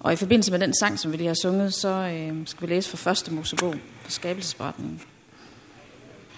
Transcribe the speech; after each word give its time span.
Og 0.00 0.12
i 0.12 0.16
forbindelse 0.16 0.50
med 0.50 0.58
den 0.58 0.74
sang, 0.74 0.98
som 0.98 1.12
vi 1.12 1.16
lige 1.16 1.26
har 1.26 1.34
sunget, 1.34 1.74
så 1.74 1.88
øh, 1.88 2.46
skal 2.46 2.68
vi 2.68 2.74
læse 2.74 2.96
fra 2.96 3.10
1. 3.10 3.32
Mosebog, 3.32 3.74
fra 4.02 4.10
skabelsesberetningen. 4.10 5.00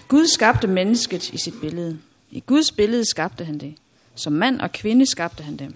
Gud 0.07 0.27
skabte 0.27 0.67
mennesket 0.67 1.29
i 1.29 1.37
sit 1.37 1.53
billede. 1.61 1.99
I 2.31 2.39
Guds 2.39 2.71
billede 2.71 3.09
skabte 3.09 3.45
han 3.45 3.57
det. 3.57 3.75
Som 4.15 4.33
mand 4.33 4.61
og 4.61 4.71
kvinde 4.71 5.05
skabte 5.05 5.43
han 5.43 5.57
dem. 5.57 5.75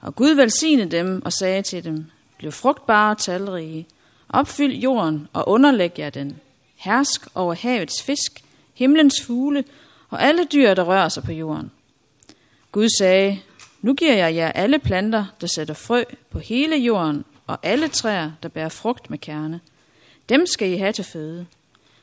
Og 0.00 0.14
Gud 0.14 0.30
velsignede 0.30 0.90
dem 0.90 1.22
og 1.24 1.32
sagde 1.32 1.62
til 1.62 1.84
dem, 1.84 2.04
Bliv 2.38 2.52
frugtbare 2.52 3.10
og 3.10 3.18
talrige, 3.18 3.86
opfyld 4.28 4.74
jorden 4.74 5.28
og 5.32 5.48
underlæg 5.48 5.98
jer 5.98 6.10
den. 6.10 6.40
Hersk 6.76 7.26
over 7.34 7.54
havets 7.54 8.02
fisk, 8.02 8.44
himlens 8.74 9.22
fugle 9.26 9.64
og 10.10 10.22
alle 10.22 10.44
dyr, 10.52 10.74
der 10.74 10.82
rører 10.82 11.08
sig 11.08 11.22
på 11.22 11.32
jorden. 11.32 11.70
Gud 12.72 12.88
sagde, 12.98 13.38
nu 13.82 13.94
giver 13.94 14.14
jeg 14.14 14.34
jer 14.34 14.52
alle 14.52 14.78
planter, 14.78 15.24
der 15.40 15.46
sætter 15.46 15.74
frø 15.74 16.04
på 16.30 16.38
hele 16.38 16.76
jorden, 16.76 17.24
og 17.46 17.58
alle 17.62 17.88
træer, 17.88 18.30
der 18.42 18.48
bærer 18.48 18.68
frugt 18.68 19.10
med 19.10 19.18
kerne. 19.18 19.60
Dem 20.28 20.46
skal 20.46 20.70
I 20.70 20.76
have 20.76 20.92
til 20.92 21.04
føde. 21.04 21.46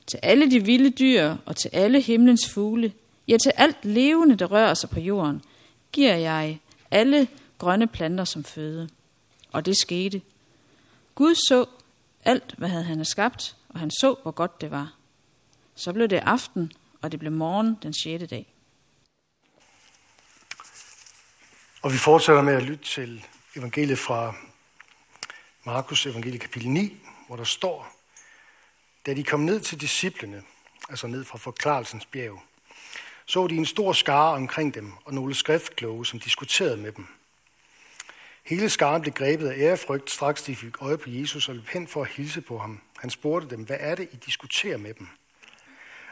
Til 0.07 0.19
alle 0.23 0.51
de 0.51 0.65
vilde 0.65 0.89
dyr 0.89 1.35
og 1.45 1.55
til 1.55 1.69
alle 1.73 2.01
himlens 2.01 2.49
fugle, 2.49 2.93
ja 3.27 3.37
til 3.37 3.51
alt 3.55 3.85
levende, 3.85 4.35
der 4.35 4.45
rører 4.45 4.73
sig 4.73 4.89
på 4.89 4.99
jorden, 4.99 5.41
giver 5.91 6.15
jeg 6.15 6.59
alle 6.91 7.27
grønne 7.57 7.87
planter 7.87 8.23
som 8.23 8.43
føde. 8.43 8.89
Og 9.51 9.65
det 9.65 9.77
skete. 9.77 10.21
Gud 11.15 11.35
så 11.35 11.65
alt, 12.25 12.55
hvad 12.57 12.69
havde 12.69 12.83
han 12.83 13.05
skabt, 13.05 13.55
og 13.69 13.79
han 13.79 13.91
så, 13.91 14.15
hvor 14.21 14.31
godt 14.31 14.61
det 14.61 14.71
var. 14.71 14.93
Så 15.75 15.93
blev 15.93 16.07
det 16.07 16.19
aften, 16.23 16.71
og 17.01 17.11
det 17.11 17.19
blev 17.19 17.31
morgen 17.31 17.77
den 17.83 17.93
sjette 17.93 18.25
dag. 18.25 18.56
Og 21.87 21.93
vi 21.93 21.97
fortsætter 21.97 22.41
med 22.41 22.53
at 22.53 22.63
lytte 22.63 22.85
til 22.85 23.25
evangeliet 23.55 23.99
fra 23.99 24.33
Markus 25.63 26.05
evangeliet 26.05 26.41
kapitel 26.41 26.69
9, 26.69 26.97
hvor 27.27 27.35
der 27.35 27.43
står, 27.43 27.95
da 29.05 29.13
de 29.13 29.23
kom 29.23 29.39
ned 29.39 29.59
til 29.59 29.81
disciplene, 29.81 30.43
altså 30.89 31.07
ned 31.07 31.23
fra 31.23 31.37
forklarelsens 31.37 32.05
bjerg, 32.05 32.41
så 33.25 33.47
de 33.47 33.55
en 33.55 33.65
stor 33.65 33.93
skare 33.93 34.33
omkring 34.33 34.73
dem 34.73 34.93
og 35.05 35.13
nogle 35.13 35.35
skriftkloge, 35.35 36.05
som 36.05 36.19
diskuterede 36.19 36.77
med 36.77 36.91
dem. 36.91 37.07
Hele 38.43 38.69
skaren 38.69 39.01
blev 39.01 39.13
grebet 39.13 39.47
af 39.47 39.57
ærefrygt, 39.57 40.11
straks 40.11 40.41
de 40.41 40.55
fik 40.55 40.81
øje 40.81 40.97
på 40.97 41.09
Jesus 41.09 41.49
og 41.49 41.55
løb 41.55 41.67
hen 41.67 41.87
for 41.87 42.01
at 42.01 42.09
hilse 42.09 42.41
på 42.41 42.57
ham. 42.57 42.81
Han 42.99 43.09
spurgte 43.09 43.49
dem, 43.49 43.63
hvad 43.63 43.77
er 43.79 43.95
det, 43.95 44.09
I 44.11 44.15
diskuterer 44.15 44.77
med 44.77 44.93
dem? 44.93 45.07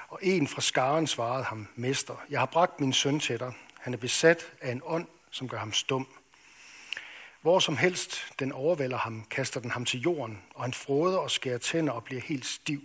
Og 0.07 0.19
en 0.21 0.47
fra 0.47 0.61
skaren 0.61 1.07
svarede 1.07 1.43
ham, 1.43 1.67
Mester, 1.75 2.15
jeg 2.29 2.39
har 2.39 2.45
bragt 2.45 2.79
min 2.79 2.93
søn 2.93 3.19
til 3.19 3.39
dig. 3.39 3.53
Han 3.79 3.93
er 3.93 3.97
besat 3.97 4.51
af 4.61 4.71
en 4.71 4.81
ånd, 4.85 5.07
som 5.35 5.49
gør 5.49 5.57
ham 5.57 5.73
stum. 5.73 6.07
Hvor 7.41 7.59
som 7.59 7.77
helst 7.77 8.33
den 8.39 8.51
overvælder 8.51 8.97
ham, 8.97 9.25
kaster 9.29 9.59
den 9.59 9.71
ham 9.71 9.85
til 9.85 10.01
jorden, 10.01 10.43
og 10.53 10.63
han 10.63 10.73
froder 10.73 11.17
og 11.17 11.31
skærer 11.31 11.57
tænder 11.57 11.93
og 11.93 12.03
bliver 12.03 12.21
helt 12.21 12.45
stiv. 12.45 12.81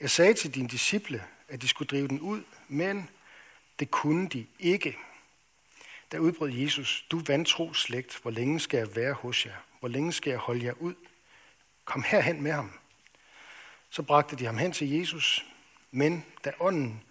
Jeg 0.00 0.10
sagde 0.10 0.34
til 0.34 0.54
dine 0.54 0.68
disciple, 0.68 1.24
at 1.48 1.62
de 1.62 1.68
skulle 1.68 1.88
drive 1.88 2.08
den 2.08 2.20
ud, 2.20 2.42
men 2.68 3.10
det 3.78 3.90
kunne 3.90 4.28
de 4.28 4.46
ikke. 4.58 4.96
Der 6.12 6.18
udbrød 6.18 6.50
Jesus, 6.50 7.06
du 7.10 7.18
vantro 7.26 7.74
slægt, 7.74 8.18
hvor 8.22 8.30
længe 8.30 8.60
skal 8.60 8.78
jeg 8.78 8.96
være 8.96 9.12
hos 9.12 9.46
jer? 9.46 9.56
Hvor 9.80 9.88
længe 9.88 10.12
skal 10.12 10.30
jeg 10.30 10.38
holde 10.38 10.64
jer 10.64 10.72
ud? 10.72 10.94
Kom 11.84 12.02
herhen 12.02 12.42
med 12.42 12.52
ham. 12.52 12.72
Så 13.90 14.02
bragte 14.02 14.36
de 14.36 14.46
ham 14.46 14.58
hen 14.58 14.72
til 14.72 14.90
Jesus, 14.90 15.46
men 15.90 16.24
da 16.44 16.52
ånden 16.60 17.02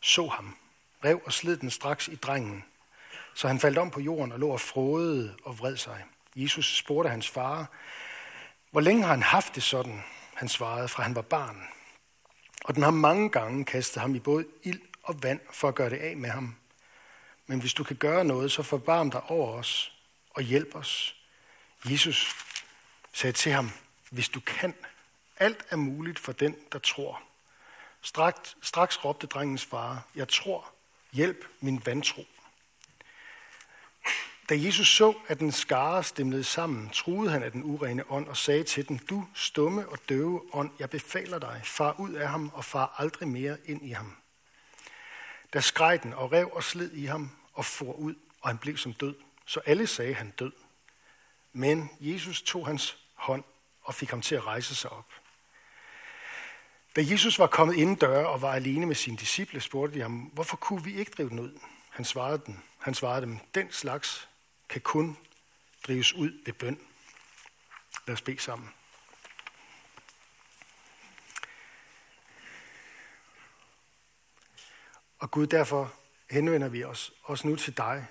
så 0.00 0.26
ham, 0.26 0.56
rev 1.04 1.22
og 1.24 1.32
slid 1.32 1.56
den 1.56 1.70
straks 1.70 2.08
i 2.08 2.14
drengen, 2.14 2.64
så 3.34 3.48
han 3.48 3.60
faldt 3.60 3.78
om 3.78 3.90
på 3.90 4.00
jorden 4.00 4.32
og 4.32 4.38
lå 4.38 4.48
og 4.48 4.60
frådede 4.60 5.34
og 5.44 5.58
vred 5.58 5.76
sig. 5.76 6.04
Jesus 6.36 6.78
spurgte 6.78 7.10
hans 7.10 7.28
far, 7.28 7.66
hvor 8.70 8.80
længe 8.80 9.02
har 9.02 9.10
han 9.10 9.22
haft 9.22 9.54
det 9.54 9.62
sådan? 9.62 10.02
Han 10.34 10.48
svarede, 10.48 10.88
fra 10.88 11.02
han 11.02 11.14
var 11.14 11.22
barn. 11.22 11.62
Og 12.64 12.74
den 12.74 12.82
har 12.82 12.90
mange 12.90 13.30
gange 13.30 13.64
kastet 13.64 14.00
ham 14.00 14.14
i 14.14 14.18
både 14.18 14.44
ild 14.62 14.80
og 15.02 15.22
vand 15.22 15.40
for 15.52 15.68
at 15.68 15.74
gøre 15.74 15.90
det 15.90 15.96
af 15.96 16.16
med 16.16 16.30
ham. 16.30 16.56
Men 17.46 17.60
hvis 17.60 17.74
du 17.74 17.84
kan 17.84 17.96
gøre 17.96 18.24
noget, 18.24 18.52
så 18.52 18.62
forbarm 18.62 19.10
dig 19.10 19.22
over 19.22 19.52
os 19.52 19.92
og 20.30 20.42
hjælp 20.42 20.74
os. 20.74 21.16
Jesus 21.90 22.34
sagde 23.12 23.32
til 23.32 23.52
ham, 23.52 23.70
hvis 24.10 24.28
du 24.28 24.40
kan, 24.40 24.74
alt 25.38 25.64
er 25.70 25.76
muligt 25.76 26.18
for 26.18 26.32
den, 26.32 26.56
der 26.72 26.78
tror. 26.78 27.22
Straks, 28.02 28.56
straks 28.62 29.04
råbte 29.04 29.26
drengens 29.26 29.64
far, 29.64 30.02
jeg 30.14 30.28
tror, 30.28 30.72
hjælp 31.12 31.44
min 31.60 31.82
vantro. 31.86 32.24
Da 34.48 34.54
Jesus 34.58 34.96
så, 34.96 35.14
at 35.28 35.40
den 35.40 35.52
skare 35.52 36.04
stemlede 36.04 36.44
sammen, 36.44 36.90
truede 36.90 37.30
han 37.30 37.42
af 37.42 37.52
den 37.52 37.62
urene 37.64 38.10
ånd 38.10 38.28
og 38.28 38.36
sagde 38.36 38.64
til 38.64 38.88
den, 38.88 38.96
du 38.96 39.26
stumme 39.34 39.88
og 39.88 39.98
døve 40.08 40.42
ånd, 40.52 40.70
jeg 40.78 40.90
befaler 40.90 41.38
dig, 41.38 41.60
far 41.64 42.00
ud 42.00 42.12
af 42.12 42.28
ham 42.28 42.50
og 42.54 42.64
far 42.64 42.94
aldrig 42.98 43.28
mere 43.28 43.56
ind 43.64 43.86
i 43.86 43.90
ham. 43.90 44.16
Da 45.52 45.60
skreg 45.60 46.02
den 46.02 46.12
og 46.12 46.32
rev 46.32 46.50
og 46.52 46.64
sled 46.64 46.92
i 46.92 47.04
ham 47.04 47.30
og 47.52 47.64
for 47.64 47.92
ud, 47.92 48.14
og 48.40 48.48
han 48.48 48.58
blev 48.58 48.76
som 48.76 48.92
død. 48.92 49.14
Så 49.46 49.60
alle 49.66 49.86
sagde, 49.86 50.14
han 50.14 50.30
død. 50.30 50.52
Men 51.52 51.90
Jesus 52.00 52.42
tog 52.42 52.66
hans 52.66 52.98
hånd 53.14 53.44
og 53.82 53.94
fik 53.94 54.10
ham 54.10 54.22
til 54.22 54.34
at 54.34 54.46
rejse 54.46 54.74
sig 54.74 54.92
op. 54.92 55.08
Da 56.96 57.00
Jesus 57.10 57.38
var 57.38 57.46
kommet 57.46 57.76
inden 57.76 57.96
døre 57.96 58.28
og 58.28 58.42
var 58.42 58.52
alene 58.52 58.86
med 58.86 58.94
sine 58.94 59.16
disciple, 59.16 59.60
spurgte 59.60 59.94
de 59.94 60.02
ham, 60.02 60.12
hvorfor 60.12 60.56
kunne 60.56 60.84
vi 60.84 60.94
ikke 60.94 61.10
drive 61.16 61.28
den 61.28 61.40
ud? 61.40 61.58
Han 61.90 62.04
svarede, 62.04 62.42
den. 62.46 62.62
Han 62.78 62.94
svarede 62.94 63.20
dem, 63.20 63.38
den 63.54 63.72
slags 63.72 64.28
kan 64.72 64.80
kun 64.80 65.16
drives 65.86 66.12
ud 66.12 66.44
ved 66.44 66.52
bøn. 66.52 66.80
Lad 68.06 68.14
os 68.14 68.22
bede 68.22 68.38
sammen. 68.38 68.70
Og 75.18 75.30
Gud, 75.30 75.46
derfor 75.46 75.94
henvender 76.30 76.68
vi 76.68 76.84
os 76.84 77.12
også 77.22 77.48
nu 77.48 77.56
til 77.56 77.76
dig, 77.76 78.06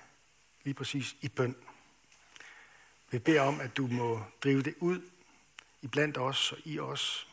lige 0.64 0.74
præcis 0.74 1.16
i 1.20 1.28
bøn. 1.28 1.56
Vi 3.10 3.18
beder 3.18 3.42
om, 3.42 3.60
at 3.60 3.76
du 3.76 3.86
må 3.86 4.24
drive 4.42 4.62
det 4.62 4.74
ud 4.78 5.10
i 5.80 5.86
blandt 5.86 6.18
os 6.18 6.52
og 6.52 6.58
i 6.64 6.78
os, 6.78 7.28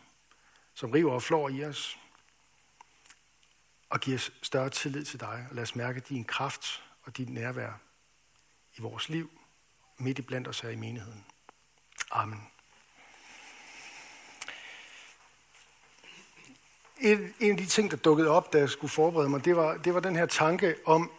som 0.73 0.91
river 0.91 1.11
og 1.11 1.23
flår 1.23 1.49
i 1.49 1.65
os, 1.65 1.99
og 3.89 3.99
giver 3.99 4.17
os 4.17 4.31
større 4.41 4.69
tillid 4.69 5.05
til 5.05 5.19
dig, 5.19 5.47
og 5.49 5.55
lad 5.55 5.63
os 5.63 5.75
mærke 5.75 5.99
din 5.99 6.25
kraft 6.25 6.83
og 7.03 7.17
dit 7.17 7.29
nærvær 7.29 7.88
i 8.79 8.81
vores 8.81 9.09
liv, 9.09 9.31
midt 9.97 10.19
i 10.19 10.21
blandt 10.21 10.47
os 10.47 10.59
her 10.59 10.69
i 10.69 10.75
menigheden. 10.75 11.25
Amen. 12.11 12.47
En, 16.97 17.33
en 17.39 17.51
af 17.51 17.57
de 17.57 17.65
ting, 17.65 17.91
der 17.91 17.97
dukkede 17.97 18.29
op, 18.29 18.53
da 18.53 18.57
jeg 18.57 18.69
skulle 18.69 18.91
forberede 18.91 19.29
mig, 19.29 19.45
det 19.45 19.55
var, 19.55 19.77
det 19.77 19.93
var 19.93 19.99
den 19.99 20.15
her 20.15 20.25
tanke 20.25 20.75
om, 20.85 21.11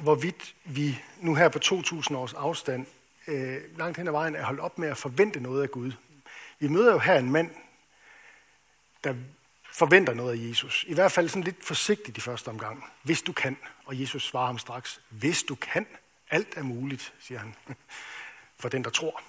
hvorvidt 0.00 0.54
vi 0.64 1.02
nu 1.20 1.34
her 1.34 1.48
på 1.48 1.58
2000 1.58 2.18
års 2.18 2.34
afstand, 2.34 2.86
øh, 3.26 3.78
langt 3.78 3.96
hen 3.96 4.06
ad 4.06 4.12
vejen, 4.12 4.34
er 4.34 4.44
holdt 4.44 4.60
op 4.60 4.78
med 4.78 4.88
at 4.88 4.96
forvente 4.96 5.40
noget 5.40 5.62
af 5.62 5.70
Gud. 5.70 5.92
Vi 6.58 6.68
møder 6.68 6.92
jo 6.92 6.98
her 6.98 7.14
en 7.14 7.30
mand, 7.30 7.50
der 9.04 9.14
forventer 9.72 10.14
noget 10.14 10.32
af 10.32 10.48
Jesus. 10.48 10.84
I 10.88 10.94
hvert 10.94 11.12
fald 11.12 11.28
sådan 11.28 11.42
lidt 11.42 11.64
forsigtigt 11.64 12.18
i 12.18 12.20
første 12.20 12.48
omgang. 12.48 12.84
Hvis 13.02 13.22
du 13.22 13.32
kan. 13.32 13.56
Og 13.84 14.00
Jesus 14.00 14.28
svarer 14.28 14.46
ham 14.46 14.58
straks. 14.58 15.00
Hvis 15.10 15.42
du 15.42 15.54
kan. 15.54 15.86
Alt 16.30 16.56
er 16.56 16.62
muligt, 16.62 17.12
siger 17.20 17.38
han. 17.38 17.54
For 18.60 18.68
den, 18.68 18.84
der 18.84 18.90
tror, 18.90 19.22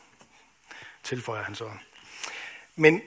tilføjer 1.03 1.43
han 1.43 1.55
så. 1.55 1.71
Men 2.75 3.01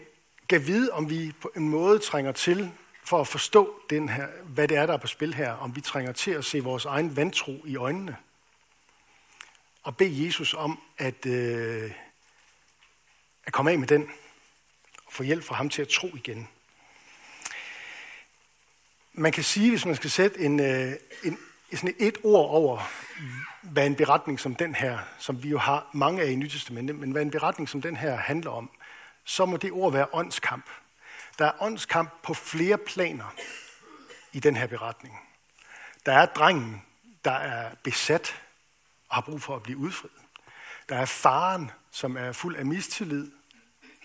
kan 0.48 0.66
vide, 0.66 0.92
om 0.92 1.10
vi 1.10 1.32
på 1.40 1.52
en 1.56 1.68
måde 1.68 1.98
trænger 1.98 2.32
til, 2.32 2.72
for 3.04 3.20
at 3.20 3.28
forstå 3.28 3.80
den 3.90 4.08
her, 4.08 4.26
hvad 4.44 4.68
det 4.68 4.76
er, 4.76 4.86
der 4.86 4.92
er 4.92 4.98
på 4.98 5.06
spil 5.06 5.34
her, 5.34 5.52
om 5.52 5.76
vi 5.76 5.80
trænger 5.80 6.12
til 6.12 6.30
at 6.30 6.44
se 6.44 6.60
vores 6.60 6.84
egen 6.84 7.16
vantro 7.16 7.62
i 7.64 7.76
øjnene. 7.76 8.16
Og 9.82 9.96
bede 9.96 10.26
Jesus 10.26 10.54
om 10.54 10.80
at, 10.98 11.26
øh, 11.26 11.92
at 13.44 13.52
komme 13.52 13.70
af 13.70 13.78
med 13.78 13.88
den, 13.88 14.10
og 15.06 15.12
få 15.12 15.22
hjælp 15.22 15.44
fra 15.44 15.54
ham 15.54 15.69
til 15.69 15.82
at 15.82 15.88
tro 15.88 16.16
igen. 16.16 16.48
Man 19.12 19.32
kan 19.32 19.44
sige, 19.44 19.70
hvis 19.70 19.86
man 19.86 19.96
skal 19.96 20.10
sætte 20.10 20.40
en, 20.40 20.60
øh, 20.60 20.93
en, 21.25 21.38
sådan 21.76 21.94
et 21.99 22.19
ord 22.25 22.50
over, 22.50 22.90
hvad 23.62 23.87
en 23.87 23.94
beretning 23.94 24.40
som 24.40 24.55
den 24.55 24.75
her, 24.75 24.99
som 25.19 25.43
vi 25.43 25.49
jo 25.49 25.58
har 25.58 25.90
mange 25.93 26.22
af 26.22 26.31
i 26.31 26.34
Nytestamentet, 26.34 26.96
men 26.96 27.11
hvad 27.11 27.22
en 27.22 27.31
beretning 27.31 27.69
som 27.69 27.82
den 27.82 27.96
her 27.96 28.17
handler 28.17 28.50
om, 28.50 28.70
så 29.25 29.46
må 29.46 29.56
det 29.56 29.72
ord 29.72 29.93
være 29.93 30.06
åndskamp. 30.12 30.70
Der 31.38 31.46
er 31.46 31.52
åndskamp 31.61 32.11
på 32.22 32.34
flere 32.34 32.78
planer 32.78 33.34
i 34.32 34.40
den 34.40 34.56
her 34.56 34.67
beretning. 34.67 35.20
Der 36.06 36.12
er 36.12 36.26
drengen, 36.26 36.82
der 37.25 37.32
er 37.32 37.75
besat 37.82 38.43
og 39.08 39.14
har 39.14 39.22
brug 39.22 39.43
for 39.43 39.56
at 39.56 39.62
blive 39.62 39.78
udfriet. 39.78 40.12
Der 40.88 40.96
er 40.96 41.05
faren, 41.05 41.70
som 41.90 42.17
er 42.17 42.32
fuld 42.32 42.56
af 42.56 42.67
mistillid 42.67 43.31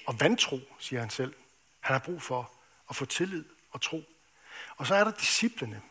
og 0.08 0.20
vantro, 0.20 0.60
siger 0.80 1.00
han 1.00 1.10
selv. 1.10 1.34
Han 1.80 1.94
har 1.94 2.00
brug 2.00 2.22
for 2.22 2.52
at 2.90 2.96
få 2.96 3.06
tillid 3.06 3.46
og 3.72 3.82
tro. 3.82 4.04
Og 4.78 4.88
så 4.88 4.96
er 4.96 5.04
der 5.04 5.12
disciplene, 5.12 5.82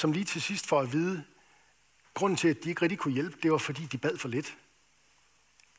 som 0.00 0.12
lige 0.12 0.24
til 0.24 0.42
sidst 0.42 0.66
får 0.66 0.80
at 0.80 0.92
vide, 0.92 1.24
grunden 2.14 2.36
til, 2.36 2.48
at 2.48 2.64
de 2.64 2.68
ikke 2.68 2.82
rigtig 2.82 2.98
kunne 2.98 3.14
hjælpe, 3.14 3.36
det 3.42 3.52
var, 3.52 3.58
fordi 3.58 3.86
de 3.86 3.98
bad 3.98 4.18
for 4.18 4.28
lidt. 4.28 4.56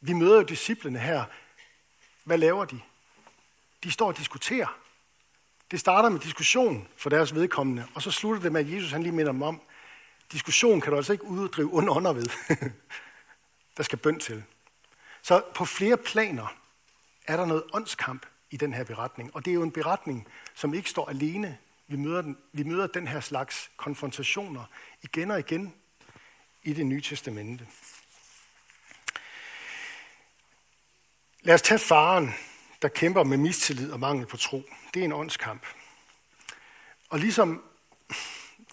Vi 0.01 0.13
møder 0.13 0.35
jo 0.35 0.43
disciplene 0.43 0.99
her. 0.99 1.23
Hvad 2.23 2.37
laver 2.37 2.65
de? 2.65 2.81
De 3.83 3.91
står 3.91 4.07
og 4.07 4.17
diskuterer. 4.17 4.77
Det 5.71 5.79
starter 5.79 6.09
med 6.09 6.19
diskussion 6.19 6.87
for 6.97 7.09
deres 7.09 7.35
vedkommende, 7.35 7.85
og 7.95 8.01
så 8.01 8.11
slutter 8.11 8.41
det 8.41 8.51
med, 8.51 8.61
at 8.61 8.73
Jesus 8.73 8.91
han 8.91 9.03
lige 9.03 9.11
minder 9.11 9.31
dem 9.31 9.41
om, 9.41 9.61
diskussion 10.31 10.81
kan 10.81 10.91
du 10.91 10.97
altså 10.97 11.13
ikke 11.13 11.25
uddrive 11.25 11.71
under 11.71 11.93
ånder 11.95 12.13
ved. 12.13 12.25
der 13.77 13.83
skal 13.83 13.97
bøn 13.97 14.19
til. 14.19 14.43
Så 15.21 15.43
på 15.55 15.65
flere 15.65 15.97
planer 15.97 16.55
er 17.27 17.37
der 17.37 17.45
noget 17.45 17.63
åndskamp 17.73 18.25
i 18.51 18.57
den 18.57 18.73
her 18.73 18.83
beretning. 18.83 19.35
Og 19.35 19.45
det 19.45 19.51
er 19.51 19.55
jo 19.55 19.63
en 19.63 19.71
beretning, 19.71 20.27
som 20.55 20.73
ikke 20.73 20.89
står 20.89 21.09
alene. 21.09 21.57
Vi 21.91 21.97
møder 21.97 22.21
den, 22.21 22.37
vi 22.51 22.63
møder 22.63 22.87
den 22.87 23.07
her 23.07 23.19
slags 23.19 23.71
konfrontationer 23.77 24.65
igen 25.01 25.31
og 25.31 25.39
igen 25.39 25.73
i 26.63 26.73
det 26.73 26.85
nye 26.85 27.01
testamente. 27.01 27.67
Lad 31.41 31.55
os 31.55 31.61
tage 31.61 31.79
faren, 31.79 32.33
der 32.81 32.87
kæmper 32.87 33.23
med 33.23 33.37
mistillid 33.37 33.91
og 33.91 33.99
mangel 33.99 34.25
på 34.27 34.37
tro. 34.37 34.63
Det 34.93 34.99
er 34.99 35.05
en 35.05 35.11
åndskamp. 35.11 35.65
Og 37.09 37.19
ligesom 37.19 37.63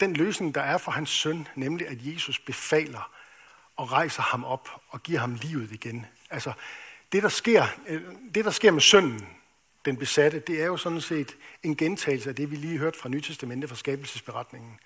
den 0.00 0.14
løsning, 0.14 0.54
der 0.54 0.62
er 0.62 0.78
for 0.78 0.90
hans 0.90 1.10
søn, 1.10 1.48
nemlig 1.54 1.88
at 1.88 1.98
Jesus 2.00 2.38
befaler 2.38 3.12
og 3.76 3.92
rejser 3.92 4.22
ham 4.22 4.44
op 4.44 4.68
og 4.88 5.02
giver 5.02 5.20
ham 5.20 5.34
livet 5.34 5.72
igen. 5.72 6.06
Altså, 6.30 6.52
det 7.12 7.22
der 7.22 7.28
sker, 7.28 7.66
øh, 7.86 8.02
det, 8.34 8.44
der 8.44 8.50
sker 8.50 8.70
med 8.70 8.80
sønnen, 8.80 9.37
den 9.84 9.96
besatte, 9.96 10.38
det 10.38 10.62
er 10.62 10.66
jo 10.66 10.76
sådan 10.76 11.00
set 11.00 11.36
en 11.62 11.76
gentagelse 11.76 12.28
af 12.28 12.36
det, 12.36 12.50
vi 12.50 12.56
lige 12.56 12.78
hørte 12.78 12.98
fra 12.98 13.08
Nytestamentet 13.08 13.70
fra 13.70 13.76
skabelsesberetningen. 13.76 14.78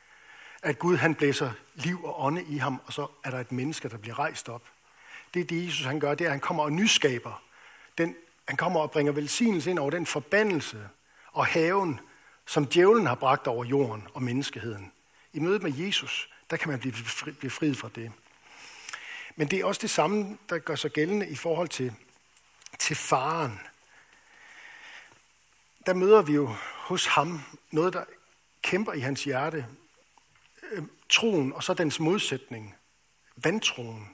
At 0.63 0.79
Gud 0.79 0.97
han 0.97 1.15
blæser 1.15 1.53
liv 1.75 2.05
og 2.05 2.25
ånde 2.25 2.45
i 2.45 2.57
ham, 2.57 2.81
og 2.87 2.93
så 2.93 3.07
er 3.25 3.31
der 3.31 3.39
et 3.39 3.53
menneske, 3.53 3.89
der 3.89 3.97
bliver 3.97 4.19
rejst 4.19 4.49
op. 4.49 4.63
Det 5.35 5.41
er 5.41 5.45
det, 5.45 5.67
Jesus 5.67 5.87
han 5.87 6.01
gør, 6.01 6.15
det 6.15 6.25
er, 6.25 6.29
at 6.29 6.33
han 6.33 6.41
kommer 6.41 6.63
og 6.63 6.73
nyskaber. 6.73 7.43
Den, 7.99 8.15
han 8.49 8.57
kommer 8.57 8.81
og 8.81 8.91
bringer 8.91 9.13
velsignelse 9.13 9.71
ind 9.71 9.79
over 9.79 9.91
den 9.91 10.07
forbandelse 10.07 10.89
og 11.33 11.47
haven, 11.47 12.01
som 12.47 12.67
djævlen 12.67 13.07
har 13.07 13.15
bragt 13.15 13.47
over 13.47 13.65
jorden 13.65 14.09
og 14.15 14.23
menneskeheden. 14.23 14.93
I 15.33 15.39
mødet 15.39 15.63
med 15.63 15.73
Jesus, 15.77 16.31
der 16.51 16.57
kan 16.57 16.69
man 16.69 16.79
blive 16.79 16.95
befriet 17.41 17.77
fra 17.77 17.91
det. 17.95 18.13
Men 19.37 19.49
det 19.49 19.61
er 19.61 19.65
også 19.65 19.81
det 19.83 19.91
samme, 19.91 20.39
der 20.49 20.59
gør 20.59 20.75
sig 20.75 20.91
gældende 20.91 21.29
i 21.29 21.35
forhold 21.35 21.69
til, 21.69 21.95
til 22.79 22.97
faren. 22.97 23.61
Der 25.87 25.95
møder 25.95 26.23
vi 26.23 26.33
jo 26.33 26.47
hos 26.75 27.07
ham 27.07 27.41
noget, 27.71 27.93
der 27.93 28.05
kæmper 28.63 28.93
i 28.93 29.01
hans 29.01 29.25
hjerte. 29.25 29.67
Øhm, 30.73 30.91
troen 31.09 31.53
og 31.53 31.63
så 31.63 31.75
dens 31.75 32.01
modsætning. 32.01 32.75
Vantroen. 33.37 34.09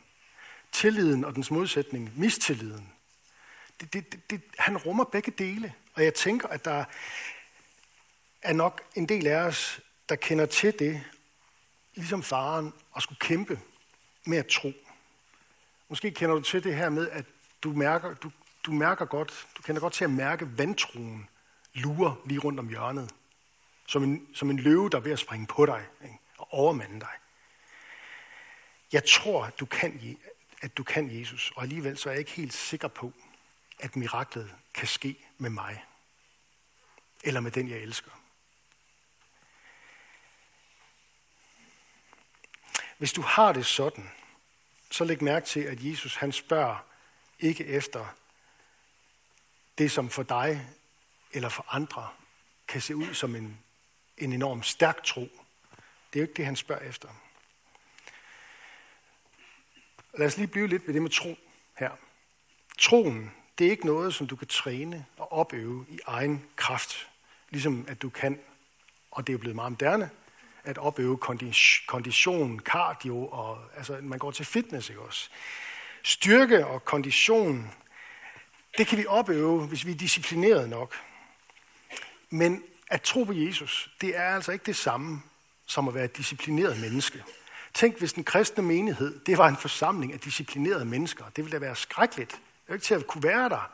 Tilliden 0.73 1.25
og 1.25 1.35
dens 1.35 1.51
modsætning. 1.51 2.13
Mistilliden. 2.19 2.93
Det, 3.81 3.93
det, 3.93 4.13
det, 4.13 4.31
det, 4.31 4.43
han 4.59 4.77
rummer 4.77 5.05
begge 5.05 5.31
dele. 5.31 5.75
Og 5.95 6.05
jeg 6.05 6.15
tænker, 6.15 6.49
at 6.49 6.65
der 6.65 6.85
er 8.43 8.53
nok 8.53 8.83
en 8.95 9.09
del 9.09 9.27
af 9.27 9.37
os, 9.37 9.81
der 10.09 10.17
kender 10.17 10.47
til 10.47 10.79
det, 10.79 11.05
ligesom 11.95 12.23
faren, 12.23 12.73
at 12.97 13.03
skulle 13.03 13.19
kæmpe 13.19 13.61
med 14.27 14.39
at 14.39 14.47
tro. 14.47 14.73
Måske 15.89 16.11
kender 16.11 16.35
du 16.35 16.41
til 16.41 16.65
det 16.65 16.75
her 16.75 16.89
med, 16.89 17.09
at 17.11 17.25
du 17.63 17.73
mærker, 17.73 18.15
du, 18.15 18.31
du 18.67 18.73
mærker 18.73 19.05
godt, 19.05 19.47
du 19.57 19.63
kender 19.63 19.81
godt 19.81 19.93
til 19.93 20.05
at 20.05 20.11
mærke 20.11 20.59
vandtroen 20.59 21.29
lurer 21.75 22.15
lige 22.25 22.39
rundt 22.39 22.61
om 22.61 22.69
hjørnet. 22.69 23.11
Som 23.87 24.03
en, 24.03 24.29
som 24.35 24.51
en 24.51 24.59
løve, 24.59 24.91
der 24.91 24.97
er 24.99 25.03
ved 25.03 25.13
at 25.13 25.19
springe 25.19 25.47
på 25.47 25.67
dig 25.67 25.87
ikke? 26.03 26.19
og 26.39 26.53
overmande 26.53 27.01
dig. 27.01 27.13
Jeg 28.93 29.05
tror, 29.05 29.45
at 29.45 29.61
du, 29.61 29.67
kan, 29.67 30.19
at 30.63 30.77
du 30.77 30.83
kan 30.83 31.19
Jesus, 31.21 31.53
og 31.57 31.63
alligevel 31.63 31.99
så 31.99 32.09
er 32.09 32.13
jeg 32.13 32.19
ikke 32.19 32.31
helt 32.31 32.53
sikker 32.53 32.89
på, 32.89 33.13
at 33.79 33.97
miraklet 33.97 34.55
kan 34.75 34.89
ske 34.89 35.17
med 35.39 35.51
mig. 35.51 35.85
Eller 37.25 37.41
med 37.41 37.51
den, 37.51 37.69
jeg 37.69 37.79
elsker. 37.79 38.11
Hvis 42.99 43.13
du 43.13 43.23
har 43.23 43.53
det 43.53 43.67
sådan, 43.67 44.11
så 44.91 45.05
læg 45.05 45.23
mærke 45.23 45.47
til, 45.47 45.61
at 45.61 45.85
Jesus 45.85 46.17
han 46.17 46.33
spørger 46.33 46.85
ikke 47.39 47.67
efter 47.67 48.07
det, 49.79 49.91
som 49.91 50.11
for 50.11 50.23
dig 50.23 50.69
eller 51.33 51.49
for 51.49 51.67
andre 51.69 52.09
kan 52.69 52.81
se 52.81 52.97
ud 52.97 53.15
som 53.15 53.37
en, 53.37 53.59
en 54.19 54.33
enorm 54.33 54.63
stærk 54.63 55.05
tro. 55.05 55.21
Det 55.21 56.19
er 56.19 56.21
jo 56.21 56.23
ikke 56.23 56.35
det, 56.35 56.45
han 56.45 56.57
spørger 56.57 56.89
efter. 56.89 57.09
Lad 60.19 60.27
os 60.27 60.37
lige 60.37 60.47
blive 60.47 60.67
lidt 60.67 60.87
ved 60.87 60.95
det 60.95 61.03
med 61.03 61.11
tro 61.11 61.39
her. 61.79 61.91
Troen, 62.79 63.33
det 63.59 63.67
er 63.67 63.71
ikke 63.71 63.87
noget, 63.87 64.15
som 64.15 64.27
du 64.27 64.37
kan 64.37 64.47
træne 64.47 65.07
og 65.17 65.33
opøve 65.33 65.87
i 65.89 65.99
egen 66.07 66.45
kraft. 66.57 67.09
Ligesom 67.51 67.85
at 67.89 68.03
du 68.03 68.11
kan, 68.11 68.41
og 69.11 69.27
det 69.27 69.33
er 69.33 69.39
blevet 69.39 69.57
meget 69.57 69.73
moderne, 69.73 70.11
at 70.65 70.79
opøve 70.79 71.19
kondition, 71.87 72.61
cardio, 72.61 73.27
og 73.27 73.65
altså, 73.77 73.99
man 74.03 74.19
går 74.19 74.31
til 74.31 74.47
fitness, 74.47 74.89
ikke 74.89 75.01
også? 75.01 75.31
Styrke 76.03 76.67
og 76.67 76.85
kondition, 76.85 77.71
det 78.79 78.87
kan 78.87 78.99
vi 78.99 79.07
opøve, 79.07 79.67
hvis 79.67 79.87
vi 79.87 79.91
er 79.91 79.97
disciplineret 79.97 80.69
nok. 80.69 80.95
Men 82.31 82.63
at 82.91 83.03
tro 83.03 83.25
på 83.25 83.33
Jesus, 83.33 83.91
det 84.01 84.17
er 84.17 84.35
altså 84.35 84.53
ikke 84.53 84.67
det 84.67 84.77
samme 84.77 85.23
som 85.67 85.89
at 85.89 85.95
være 85.95 86.05
et 86.05 86.17
disciplineret 86.17 86.81
menneske. 86.81 87.25
Tænk, 87.75 87.99
hvis 87.99 88.13
den 88.13 88.25
kristne 88.25 88.63
menighed, 88.63 89.21
det 89.27 89.39
var 89.39 89.49
en 89.49 89.57
forsamling 89.57 90.13
af 90.13 90.21
disciplinerede 90.21 90.85
mennesker. 90.85 91.25
Det 91.37 91.45
ville 91.45 91.59
da 91.59 91.59
være 91.59 91.77
skrækkeligt. 91.77 92.31
Det 92.31 92.39
er 92.39 92.69
jo 92.69 92.75
ikke 92.75 92.85
til 92.85 92.95
at 92.95 93.07
kunne 93.07 93.23
være 93.23 93.49
der. 93.49 93.71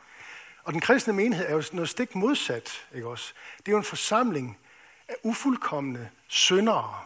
Og 0.63 0.73
den 0.73 0.81
kristne 0.81 1.13
menighed 1.13 1.45
er 1.45 1.53
jo 1.53 1.63
noget 1.71 1.89
stik 1.89 2.15
modsat. 2.15 2.85
Ikke 2.95 3.07
også? 3.07 3.33
Det 3.57 3.67
er 3.67 3.71
jo 3.71 3.77
en 3.77 3.83
forsamling 3.83 4.57
af 5.07 5.15
ufuldkommende 5.23 6.09
syndere. 6.27 6.99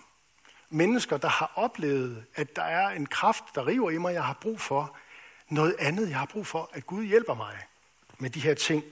Mennesker, 0.70 1.18
der 1.18 1.28
har 1.28 1.52
oplevet, 1.56 2.26
at 2.36 2.56
der 2.56 2.64
er 2.64 2.90
en 2.90 3.06
kraft, 3.06 3.44
der 3.56 3.68
river 3.68 3.92
i 3.92 3.98
mig, 3.98 4.14
jeg 4.14 4.24
har 4.24 4.38
brug 4.42 4.62
for. 4.62 4.98
Noget 5.50 5.76
andet, 5.80 6.10
jeg 6.10 6.18
har 6.18 6.26
brug 6.26 6.48
for, 6.48 6.70
at 6.74 6.86
Gud 6.86 7.04
hjælper 7.04 7.34
mig 7.34 7.58
med 8.18 8.30
de 8.30 8.40
her 8.40 8.54
ting 8.54 8.84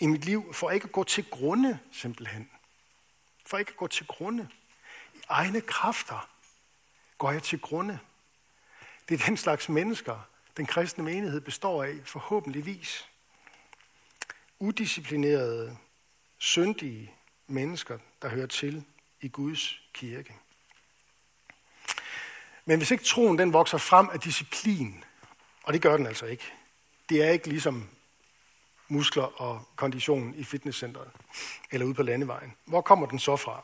i 0.00 0.06
mit 0.06 0.24
liv, 0.24 0.54
for 0.54 0.70
ikke 0.70 0.84
at 0.84 0.92
gå 0.92 1.04
til 1.04 1.24
grunde, 1.30 1.78
simpelthen. 1.92 2.50
For 3.46 3.58
ikke 3.58 3.70
at 3.70 3.76
gå 3.76 3.86
til 3.86 4.06
grunde. 4.06 4.48
I 5.14 5.18
egne 5.28 5.60
kræfter 5.60 6.28
går 7.18 7.32
jeg 7.32 7.42
til 7.42 7.60
grunde. 7.60 7.98
Det 9.08 9.20
er 9.20 9.26
den 9.26 9.36
slags 9.36 9.68
mennesker, 9.68 10.28
den 10.56 10.66
kristne 10.66 11.04
menighed 11.04 11.40
består 11.40 11.84
af, 11.84 11.94
forhåbentligvis. 12.04 13.08
Udisciplinerede, 14.58 15.76
syndige 16.38 17.14
mennesker, 17.46 17.98
der 18.22 18.28
hører 18.28 18.46
til 18.46 18.84
i 19.20 19.28
Guds 19.28 19.80
kirke. 19.92 20.34
Men 22.64 22.78
hvis 22.78 22.90
ikke 22.90 23.04
troen 23.04 23.38
den 23.38 23.52
vokser 23.52 23.78
frem 23.78 24.08
af 24.08 24.20
disciplin, 24.20 25.04
og 25.62 25.72
det 25.72 25.82
gør 25.82 25.96
den 25.96 26.06
altså 26.06 26.26
ikke, 26.26 26.52
det 27.08 27.22
er 27.22 27.30
ikke 27.30 27.48
ligesom 27.48 27.88
muskler 28.94 29.40
og 29.40 29.62
kondition 29.76 30.34
i 30.34 30.44
fitnesscenteret 30.44 31.10
eller 31.70 31.86
ude 31.86 31.94
på 31.94 32.02
landevejen. 32.02 32.54
Hvor 32.64 32.80
kommer 32.80 33.06
den 33.06 33.18
så 33.18 33.36
fra? 33.36 33.62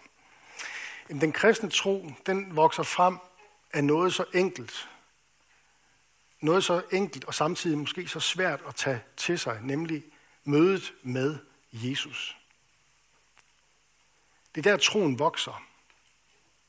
Jamen, 1.08 1.20
den 1.20 1.32
kristne 1.32 1.70
tro, 1.70 2.10
den 2.26 2.56
vokser 2.56 2.82
frem 2.82 3.18
af 3.72 3.84
noget 3.84 4.14
så 4.14 4.24
enkelt, 4.34 4.88
noget 6.40 6.64
så 6.64 6.82
enkelt 6.92 7.24
og 7.24 7.34
samtidig 7.34 7.78
måske 7.78 8.08
så 8.08 8.20
svært 8.20 8.62
at 8.68 8.74
tage 8.74 9.00
til 9.16 9.38
sig, 9.38 9.58
nemlig 9.62 10.04
mødet 10.44 10.92
med 11.02 11.38
Jesus. 11.72 12.36
Det 14.54 14.66
er 14.66 14.70
der, 14.70 14.76
troen 14.76 15.18
vokser. 15.18 15.62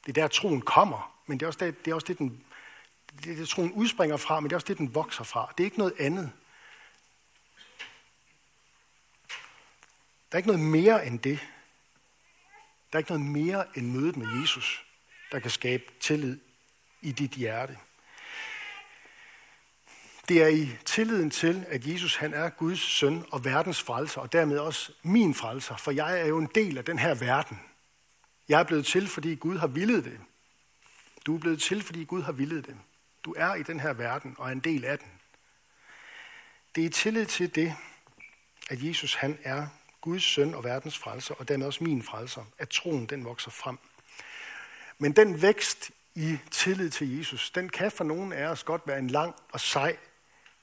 Det 0.06 0.18
er 0.18 0.22
der, 0.22 0.28
troen 0.28 0.62
kommer. 0.62 1.14
Men 1.26 1.40
det 1.40 1.46
er 1.46 1.48
også 1.48 1.66
det, 1.66 1.86
det, 1.86 1.92
er 1.92 1.96
også 1.96 2.08
det 2.08 2.18
den, 2.18 2.44
det, 3.24 3.38
det, 3.38 3.50
troen 3.50 3.72
udspringer 3.72 4.18
fra, 4.18 4.40
men 4.40 4.50
det 4.50 4.54
er 4.54 4.58
også 4.58 4.68
det, 4.68 4.78
den 4.78 4.96
vokser 4.96 5.24
fra. 5.24 5.54
Det 5.58 5.64
er 5.64 5.66
ikke 5.66 5.78
noget 5.78 5.94
andet. 6.00 6.32
Der 10.32 10.36
er 10.36 10.38
ikke 10.38 10.50
noget 10.50 10.66
mere 10.66 11.08
end 11.08 11.20
det. 11.20 11.40
Der 12.92 12.98
er 12.98 12.98
ikke 12.98 13.12
noget 13.12 13.32
mere 13.32 13.66
end 13.78 13.92
mødet 13.92 14.18
med 14.18 14.42
Jesus, 14.42 14.86
der 15.32 15.40
kan 15.40 15.52
skabe 15.52 15.84
tillid 16.00 16.40
i 17.02 17.12
dit 17.12 17.32
hjerte. 17.32 17.78
Det 20.28 20.44
er 20.44 20.48
i 20.48 20.78
tilliden 20.86 21.30
til, 21.30 21.66
at 21.68 21.88
Jesus 21.88 22.16
han 22.16 22.34
er 22.34 22.50
Guds 22.50 22.80
søn 22.80 23.26
og 23.32 23.46
verdens 23.46 23.82
frelser, 23.82 24.22
og 24.22 24.34
dermed 24.34 24.58
også 24.58 24.92
min 25.04 25.34
frelser, 25.34 25.78
for 25.78 25.92
jeg 25.92 26.22
er 26.22 26.26
jo 26.26 26.38
en 26.38 26.50
del 26.56 26.78
af 26.78 26.86
den 26.86 27.00
her 27.00 27.14
verden. 27.14 27.60
Jeg 28.50 28.60
er 28.60 28.64
blevet 28.64 28.86
til, 28.86 29.08
fordi 29.08 29.36
Gud 29.36 29.58
har 29.58 29.68
villet 29.68 30.04
det. 30.04 30.20
Du 31.26 31.36
er 31.36 31.40
blevet 31.40 31.62
til, 31.62 31.84
fordi 31.84 32.04
Gud 32.04 32.22
har 32.22 32.32
villet 32.32 32.66
det. 32.66 32.78
Du 33.26 33.34
er 33.38 33.56
i 33.56 33.64
den 33.64 33.80
her 33.80 33.94
verden 33.94 34.36
og 34.38 34.48
er 34.48 34.52
en 34.52 34.60
del 34.60 34.86
af 34.86 35.00
den. 35.00 35.08
Det 36.76 36.86
er 36.86 36.90
tillid 36.90 37.26
til 37.26 37.56
det, 37.56 37.76
at 38.70 38.84
Jesus 38.84 39.16
han 39.16 39.38
er 39.44 39.68
Guds 40.02 40.24
søn 40.24 40.54
og 40.54 40.64
verdens 40.64 40.98
frelser, 40.98 41.36
og 41.36 41.48
dermed 41.48 41.68
også 41.68 41.84
min 41.84 42.04
frelser, 42.04 42.44
at 42.58 42.70
troen 42.70 43.06
den 43.06 43.26
vokser 43.26 43.52
frem. 43.52 43.78
Men 44.98 45.12
den 45.12 45.42
vækst 45.42 45.92
i 46.16 46.38
tillid 46.52 46.90
til 46.90 47.18
Jesus, 47.18 47.50
den 47.52 47.70
kan 47.70 47.92
for 47.92 48.04
nogen 48.04 48.34
af 48.34 48.48
os 48.48 48.64
godt 48.64 48.82
være 48.86 49.00
en 49.00 49.10
lang 49.10 49.36
og 49.52 49.60
sej 49.60 49.98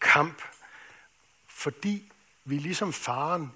kamp, 0.01 0.43
fordi 1.47 2.13
vi 2.45 2.59
ligesom 2.59 2.93
faren 2.93 3.53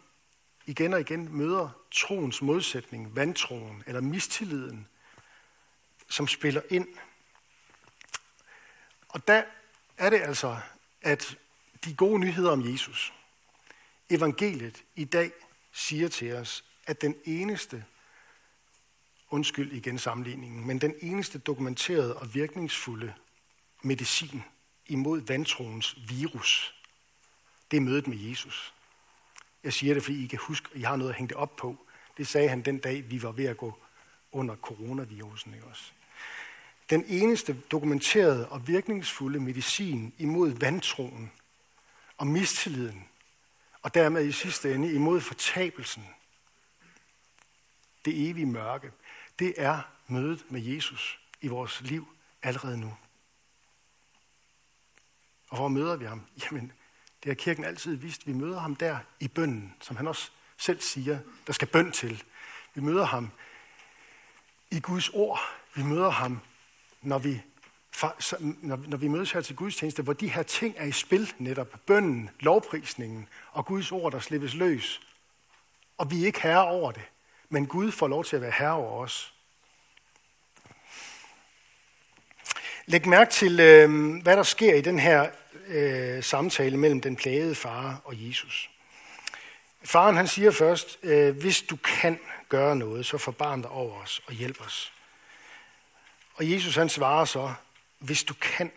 igen 0.67 0.95
og 0.95 1.01
igen 1.01 1.37
møder 1.37 1.71
troens 1.91 2.43
modsætning, 2.43 3.17
vantroen 3.17 3.83
eller 3.87 4.01
mistilliden, 4.01 4.89
som 6.09 6.29
spiller 6.29 6.63
ind. 6.71 6.89
Og 9.09 9.29
der 9.29 9.43
er 9.99 10.11
det 10.11 10.21
altså, 10.21 10.57
at 11.03 11.37
de 11.85 11.95
gode 11.95 12.19
nyheder 12.19 12.51
om 12.51 12.73
Jesus, 12.73 13.13
evangeliet 14.11 14.85
i 14.97 15.05
dag 15.05 15.33
siger 15.73 16.09
til 16.09 16.35
os, 16.35 16.65
at 16.87 17.01
den 17.01 17.17
eneste, 17.25 17.85
undskyld 19.31 19.73
igen 19.73 19.99
sammenligningen, 19.99 20.67
men 20.67 20.81
den 20.81 20.95
eneste 21.01 21.39
dokumenterede 21.39 22.17
og 22.17 22.35
virkningsfulde 22.35 23.15
medicin 23.83 24.43
imod 24.87 25.21
vantroens 25.21 25.97
virus, 26.09 26.75
det 27.71 27.77
er 27.77 27.81
mødet 27.81 28.07
med 28.07 28.19
Jesus. 28.19 28.75
Jeg 29.65 29.73
siger 29.73 29.95
det, 29.95 30.03
fordi 30.03 30.25
I 30.25 30.27
kan 30.27 30.39
huske, 30.43 30.69
at 30.73 30.81
I 30.81 30.83
har 30.83 30.97
noget 30.97 31.11
at 31.11 31.17
hænge 31.17 31.29
det 31.29 31.37
op 31.37 31.57
på. 31.57 31.87
Det 32.17 32.27
sagde 32.27 32.49
han 32.49 32.63
den 32.63 32.79
dag, 32.79 33.11
vi 33.11 33.23
var 33.23 33.33
ved 33.33 33.45
at 33.45 33.57
gå 33.57 33.79
under 34.33 34.57
coronavirusen. 34.57 35.55
Ikke 35.55 35.67
også? 35.67 35.93
Den 36.91 37.05
eneste 37.09 37.57
dokumenterede 37.71 38.49
og 38.49 38.69
virkningsfulde 38.69 39.41
medicin 39.41 40.15
imod 40.19 40.51
vantroen 40.51 41.33
og 42.17 42.27
mistilliden, 42.27 43.09
og 43.83 43.95
dermed 43.95 44.25
i 44.25 44.33
sidste 44.33 44.75
ende 44.75 44.95
imod 44.95 45.21
fortabelsen, 45.21 46.09
det 48.05 48.31
evige 48.31 48.47
mørke, 48.47 48.93
det 49.39 49.55
er 49.57 49.81
mødet 50.07 50.45
med 50.51 50.61
Jesus 50.61 51.21
i 51.41 51.49
vores 51.49 51.81
liv 51.81 52.09
allerede 52.43 52.81
nu. 52.81 52.97
Og 55.49 55.57
hvor 55.57 55.69
møder 55.69 55.97
vi 55.97 56.05
ham? 56.05 56.27
Jamen, 56.45 56.73
det 57.23 57.31
har 57.31 57.35
kirken 57.35 57.65
altid 57.65 57.95
vist. 57.97 58.27
Vi 58.27 58.33
møder 58.33 58.61
ham 58.61 58.77
der 58.77 58.99
i 59.21 59.29
bønnen, 59.29 59.75
som 59.81 59.97
han 59.97 60.09
også 60.09 60.31
selv 60.57 60.81
siger, 60.81 61.19
der 61.47 61.53
skal 61.53 61.69
bøn 61.69 61.93
til. 61.93 62.25
Vi 62.75 62.81
møder 62.81 63.05
ham 63.05 63.31
i 64.71 64.81
Guds 64.81 65.09
ord. 65.09 65.41
Vi 65.75 65.83
møder 65.83 66.11
ham, 66.11 66.41
når 67.03 67.19
vi, 67.19 67.43
når 68.63 68.97
vi 68.97 69.09
mødes 69.09 69.33
her 69.33 69.41
til 69.41 69.57
gudstjeneste, 69.57 70.03
hvor 70.03 70.13
de 70.13 70.29
her 70.29 70.43
ting 70.43 70.75
er 70.79 70.85
i 70.85 70.93
spil 70.93 71.33
netop. 71.39 71.69
Bønnen, 71.87 72.31
lovprisningen 72.41 73.29
og 73.53 73.67
Guds 73.67 73.93
ord, 73.93 74.13
der 74.13 74.19
slippes 74.19 74.55
løs. 74.55 75.01
Og 75.99 76.11
vi 76.11 76.23
er 76.23 76.27
ikke 76.27 76.43
herre 76.43 76.67
over 76.67 76.93
det, 76.93 77.03
men 77.49 77.67
Gud 77.67 77.93
får 77.93 78.09
lov 78.09 78.25
til 78.25 78.37
at 78.37 78.43
være 78.43 78.53
herre 78.59 78.73
over 78.73 79.03
os. 79.03 79.35
Læg 82.87 83.09
mærke 83.09 83.31
til, 83.31 83.61
øhm, 83.61 84.19
hvad 84.19 84.37
der 84.37 84.43
sker 84.43 84.75
i 84.75 84.81
den 84.81 84.99
her 84.99 85.31
øh, 85.67 86.23
samtale 86.23 86.77
mellem 86.77 87.01
den 87.01 87.17
plagede 87.17 87.55
far 87.55 88.01
og 88.05 88.29
Jesus. 88.29 88.71
Faren 89.85 90.17
han 90.17 90.29
siger 90.29 90.51
først, 90.51 90.99
øh, 91.03 91.37
hvis 91.37 91.63
du 91.63 91.77
kan 91.77 92.19
gøre 92.49 92.77
noget, 92.77 93.07
så 93.07 93.19
forbarm 93.19 93.63
dig 93.63 93.71
over 93.71 94.03
os 94.03 94.23
og 94.27 94.33
hjælp 94.33 94.61
os. 94.61 94.93
Og 96.35 96.51
Jesus 96.51 96.77
han 96.77 96.89
svarer 96.89 97.25
så, 97.25 97.55
hvis 98.03 98.25
du 98.25 98.35
kan. 98.35 98.73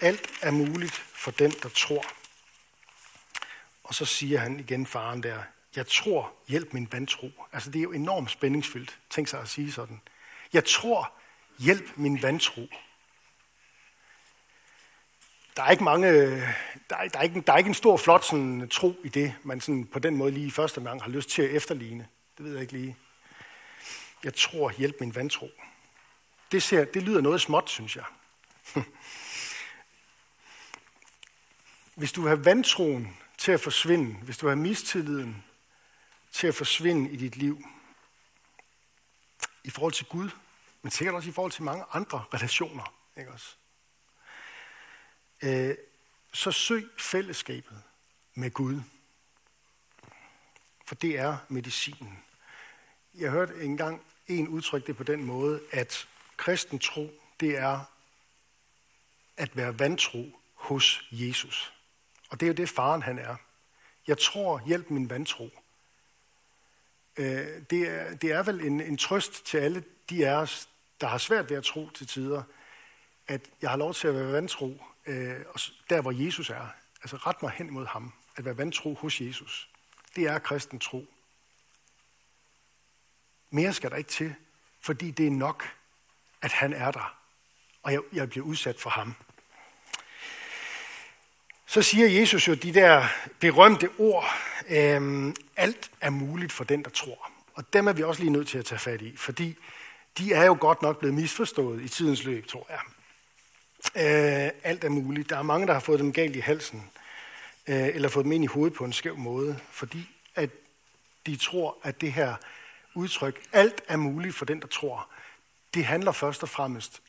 Alt 0.00 0.30
er 0.42 0.50
muligt 0.50 0.92
for 0.92 1.30
den, 1.30 1.50
der 1.50 1.68
tror. 1.68 2.04
Og 3.84 3.94
så 3.94 4.04
siger 4.04 4.38
han 4.38 4.60
igen 4.60 4.86
faren 4.86 5.22
der, 5.22 5.42
jeg 5.76 5.86
tror, 5.86 6.32
hjælp 6.48 6.72
min 6.72 6.88
vantro. 6.92 7.30
Altså 7.52 7.70
det 7.70 7.78
er 7.78 7.82
jo 7.82 7.92
enormt 7.92 8.30
spændingsfyldt, 8.30 8.98
tænk 9.10 9.28
sig 9.28 9.40
at 9.40 9.48
sige 9.48 9.72
sådan. 9.72 10.00
Jeg 10.52 10.64
tror, 10.64 11.12
hjælp 11.58 11.96
min 11.96 12.22
vantro 12.22 12.68
der 15.58 15.64
er 15.64 15.70
ikke 15.70 15.84
mange, 15.84 16.08
der 16.90 16.96
er, 16.96 17.08
der 17.08 17.18
er, 17.18 17.22
ikke, 17.22 17.40
der 17.40 17.52
er 17.52 17.56
ikke 17.56 17.68
en 17.68 17.74
stor 17.74 17.96
flot 17.96 18.24
sådan, 18.24 18.68
tro 18.68 18.96
i 19.04 19.08
det, 19.08 19.34
man 19.42 19.60
sådan, 19.60 19.86
på 19.86 19.98
den 19.98 20.16
måde 20.16 20.30
lige 20.30 20.46
i 20.46 20.50
første 20.50 20.80
gang 20.80 21.02
har 21.02 21.10
lyst 21.10 21.30
til 21.30 21.42
at 21.42 21.50
efterligne. 21.50 22.08
Det 22.38 22.44
ved 22.44 22.52
jeg 22.52 22.60
ikke 22.60 22.72
lige. 22.72 22.96
Jeg 24.24 24.34
tror, 24.34 24.72
hjælp 24.78 24.96
min 25.00 25.14
vantro. 25.14 25.50
Det, 26.52 26.62
ser, 26.62 26.84
det 26.84 27.02
lyder 27.02 27.20
noget 27.20 27.40
småt, 27.40 27.70
synes 27.70 27.96
jeg. 27.96 28.04
Hvis 31.94 32.12
du 32.12 32.26
har 32.26 32.34
vantroen 32.34 33.16
til 33.38 33.52
at 33.52 33.60
forsvinde, 33.60 34.14
hvis 34.14 34.38
du 34.38 34.48
har 34.48 34.54
mistilliden 34.54 35.44
til 36.32 36.46
at 36.46 36.54
forsvinde 36.54 37.10
i 37.10 37.16
dit 37.16 37.36
liv, 37.36 37.64
i 39.64 39.70
forhold 39.70 39.92
til 39.92 40.06
Gud, 40.06 40.30
men 40.82 40.90
sikkert 40.90 41.14
også 41.14 41.28
i 41.28 41.32
forhold 41.32 41.52
til 41.52 41.62
mange 41.62 41.84
andre 41.92 42.24
relationer, 42.34 42.94
ikke 43.16 43.32
også? 43.32 43.56
øh, 45.42 45.74
så 46.32 46.52
søg 46.52 46.88
fællesskabet 46.98 47.82
med 48.34 48.50
Gud. 48.50 48.80
For 50.86 50.94
det 50.94 51.18
er 51.18 51.36
medicinen. 51.48 52.24
Jeg 53.14 53.30
hørte 53.30 53.54
engang 53.62 54.02
en 54.26 54.48
udtrykke 54.48 54.86
det 54.86 54.96
på 54.96 55.02
den 55.02 55.24
måde, 55.24 55.60
at 55.72 56.08
kristen 56.38 56.78
tro, 56.78 57.10
det 57.40 57.58
er 57.58 57.84
at 59.36 59.56
være 59.56 59.78
vantro 59.78 60.24
hos 60.54 61.08
Jesus. 61.12 61.72
Og 62.30 62.40
det 62.40 62.46
er 62.46 62.48
jo 62.48 62.54
det, 62.54 62.68
faren 62.68 63.02
han 63.02 63.18
er. 63.18 63.36
Jeg 64.06 64.18
tror, 64.18 64.62
hjælp 64.66 64.90
min 64.90 65.10
vantro. 65.10 65.50
Øh, 67.16 67.62
det, 67.70 67.88
er, 67.88 68.14
det 68.14 68.32
er 68.32 68.42
vel 68.42 68.60
en, 68.60 68.80
en 68.80 68.96
trøst 68.96 69.46
til 69.46 69.58
alle 69.58 69.84
de 70.10 70.28
af 70.28 70.34
os, 70.34 70.68
der 71.00 71.06
har 71.06 71.18
svært 71.18 71.50
ved 71.50 71.56
at 71.56 71.64
tro 71.64 71.90
til 71.90 72.06
tider, 72.06 72.42
at 73.26 73.50
jeg 73.62 73.70
har 73.70 73.76
lov 73.76 73.94
til 73.94 74.08
at 74.08 74.14
være 74.14 74.32
vantro 74.32 74.84
øh, 75.06 75.44
der, 75.90 76.00
hvor 76.00 76.24
Jesus 76.24 76.50
er. 76.50 76.66
Altså 77.02 77.16
ret 77.16 77.42
mig 77.42 77.50
hen 77.50 77.72
mod 77.72 77.86
ham. 77.86 78.12
At 78.36 78.44
være 78.44 78.58
vantro 78.58 78.94
hos 78.94 79.20
Jesus. 79.20 79.70
Det 80.16 80.24
er 80.24 80.38
kristen 80.38 80.78
tro. 80.78 81.06
Mere 83.50 83.72
skal 83.72 83.90
der 83.90 83.96
ikke 83.96 84.10
til, 84.10 84.34
fordi 84.80 85.10
det 85.10 85.26
er 85.26 85.30
nok, 85.30 85.77
at 86.42 86.52
han 86.52 86.72
er 86.72 86.90
der. 86.90 87.14
Og 87.82 87.92
jeg, 87.92 88.00
jeg 88.12 88.30
bliver 88.30 88.46
udsat 88.46 88.80
for 88.80 88.90
ham. 88.90 89.14
Så 91.66 91.82
siger 91.82 92.08
Jesus 92.08 92.48
jo 92.48 92.54
de 92.54 92.74
der 92.74 93.06
berømte 93.40 93.88
ord, 93.98 94.24
øhm, 94.68 95.36
alt 95.56 95.90
er 96.00 96.10
muligt 96.10 96.52
for 96.52 96.64
den, 96.64 96.84
der 96.84 96.90
tror. 96.90 97.30
Og 97.54 97.72
dem 97.72 97.88
er 97.88 97.92
vi 97.92 98.02
også 98.02 98.22
lige 98.22 98.32
nødt 98.32 98.48
til 98.48 98.58
at 98.58 98.64
tage 98.64 98.78
fat 98.78 99.02
i, 99.02 99.16
fordi 99.16 99.56
de 100.18 100.32
er 100.32 100.44
jo 100.44 100.56
godt 100.60 100.82
nok 100.82 100.98
blevet 100.98 101.14
misforstået 101.14 101.82
i 101.82 101.88
tidens 101.88 102.24
løb, 102.24 102.46
tror 102.46 102.66
jeg. 102.70 102.80
Øh, 103.96 104.50
alt 104.62 104.84
er 104.84 104.88
muligt. 104.88 105.30
Der 105.30 105.38
er 105.38 105.42
mange, 105.42 105.66
der 105.66 105.72
har 105.72 105.80
fået 105.80 106.00
dem 106.00 106.12
galt 106.12 106.36
i 106.36 106.40
halsen, 106.40 106.90
øh, 107.66 107.88
eller 107.88 108.08
fået 108.08 108.24
dem 108.24 108.32
ind 108.32 108.44
i 108.44 108.46
hovedet 108.46 108.76
på 108.76 108.84
en 108.84 108.92
skæv 108.92 109.16
måde, 109.16 109.60
fordi 109.70 110.08
at 110.34 110.50
de 111.26 111.36
tror, 111.36 111.76
at 111.82 112.00
det 112.00 112.12
her 112.12 112.34
udtryk, 112.94 113.42
alt 113.52 113.82
er 113.88 113.96
muligt 113.96 114.34
for 114.34 114.44
den, 114.44 114.60
der 114.60 114.66
tror, 114.66 115.08
det 115.74 115.84
handler 115.84 116.12
først 116.12 116.42
og 116.42 116.48
fremmest 116.48 117.02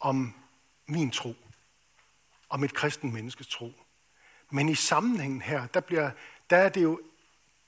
om 0.00 0.34
min 0.86 1.10
tro, 1.10 1.34
om 2.48 2.64
et 2.64 2.74
kristen 2.74 3.12
menneskes 3.12 3.46
tro. 3.46 3.72
Men 4.50 4.68
i 4.68 4.74
sammenhængen 4.74 5.42
her, 5.42 5.66
der, 5.66 5.80
bliver, 5.80 6.10
der 6.50 6.56
er 6.56 6.68
det 6.68 6.82
jo 6.82 7.00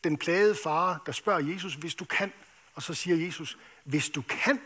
den 0.05 0.19
plagede 0.19 0.57
far, 0.63 1.03
der 1.07 1.13
spørger 1.13 1.53
Jesus, 1.53 1.75
hvis 1.75 1.95
du 1.95 2.05
kan, 2.05 2.33
og 2.75 2.83
så 2.83 2.95
siger 2.95 3.17
Jesus, 3.17 3.59
hvis 3.85 4.09
du 4.09 4.23
kan, 4.23 4.61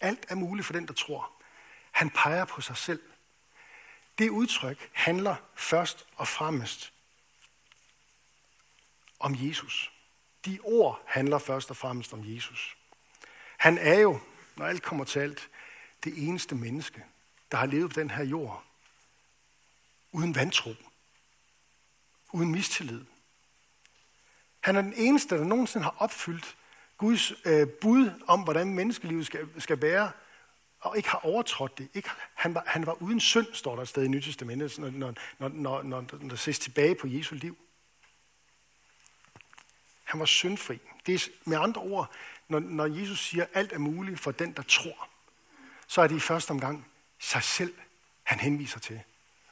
alt 0.00 0.26
er 0.28 0.34
muligt 0.34 0.66
for 0.66 0.72
den, 0.72 0.86
der 0.86 0.92
tror. 0.92 1.32
Han 1.90 2.10
peger 2.10 2.44
på 2.44 2.60
sig 2.60 2.76
selv. 2.76 3.02
Det 4.18 4.30
udtryk 4.30 4.90
handler 4.92 5.36
først 5.54 6.06
og 6.16 6.28
fremmest 6.28 6.92
om 9.18 9.36
Jesus. 9.38 9.92
De 10.44 10.58
ord 10.62 11.02
handler 11.06 11.38
først 11.38 11.70
og 11.70 11.76
fremmest 11.76 12.12
om 12.12 12.20
Jesus. 12.24 12.76
Han 13.60 13.78
er 13.78 13.98
jo, 13.98 14.20
når 14.56 14.66
alt 14.66 14.82
kommer 14.82 15.04
til 15.04 15.20
alt, 15.20 15.48
det 16.04 16.28
eneste 16.28 16.54
menneske, 16.54 17.04
der 17.50 17.58
har 17.58 17.66
levet 17.66 17.90
på 17.90 18.00
den 18.00 18.10
her 18.10 18.24
jord, 18.24 18.64
uden 20.12 20.34
vantro, 20.34 20.74
uden 22.32 22.52
mistillid. 22.52 23.04
Han 24.60 24.76
er 24.76 24.82
den 24.82 24.92
eneste, 24.96 25.38
der 25.38 25.44
nogensinde 25.44 25.84
har 25.84 25.96
opfyldt 25.98 26.56
Guds 26.96 27.32
øh, 27.44 27.68
bud 27.68 28.10
om, 28.26 28.42
hvordan 28.42 28.74
menneskelivet 28.74 29.26
skal, 29.26 29.48
skal 29.58 29.82
være, 29.82 30.10
og 30.80 30.96
ikke 30.96 31.08
har 31.08 31.18
overtrådt 31.18 31.78
det. 31.78 31.88
Ikke, 31.94 32.10
han, 32.34 32.54
var, 32.54 32.64
han 32.66 32.86
var 32.86 33.02
uden 33.02 33.20
synd, 33.20 33.46
står 33.52 33.74
der 33.74 33.82
et 33.82 33.88
sted 33.88 34.04
i 34.04 34.08
Nyt 34.08 34.24
Testamentet, 34.24 34.78
når, 34.78 34.90
når, 34.90 35.14
når, 35.38 35.48
når, 35.48 35.82
når, 35.82 36.06
når 36.10 36.28
der 36.28 36.36
ses 36.36 36.58
tilbage 36.58 36.94
på 36.94 37.06
Jesu 37.06 37.34
liv. 37.34 37.58
Han 40.04 40.20
var 40.20 40.26
syndfri. 40.26 40.78
Det 41.06 41.14
er 41.14 41.28
med 41.44 41.58
andre 41.58 41.80
ord, 41.80 42.10
når, 42.50 42.58
når 42.60 42.86
Jesus 42.86 43.20
siger, 43.20 43.44
at 43.44 43.50
alt 43.54 43.72
er 43.72 43.78
muligt 43.78 44.20
for 44.20 44.30
den, 44.30 44.52
der 44.52 44.62
tror, 44.62 45.08
så 45.86 46.02
er 46.02 46.06
det 46.06 46.16
i 46.16 46.20
første 46.20 46.50
omgang 46.50 46.86
sig 47.18 47.42
selv, 47.42 47.74
han 48.22 48.40
henviser 48.40 48.80
til. 48.80 49.00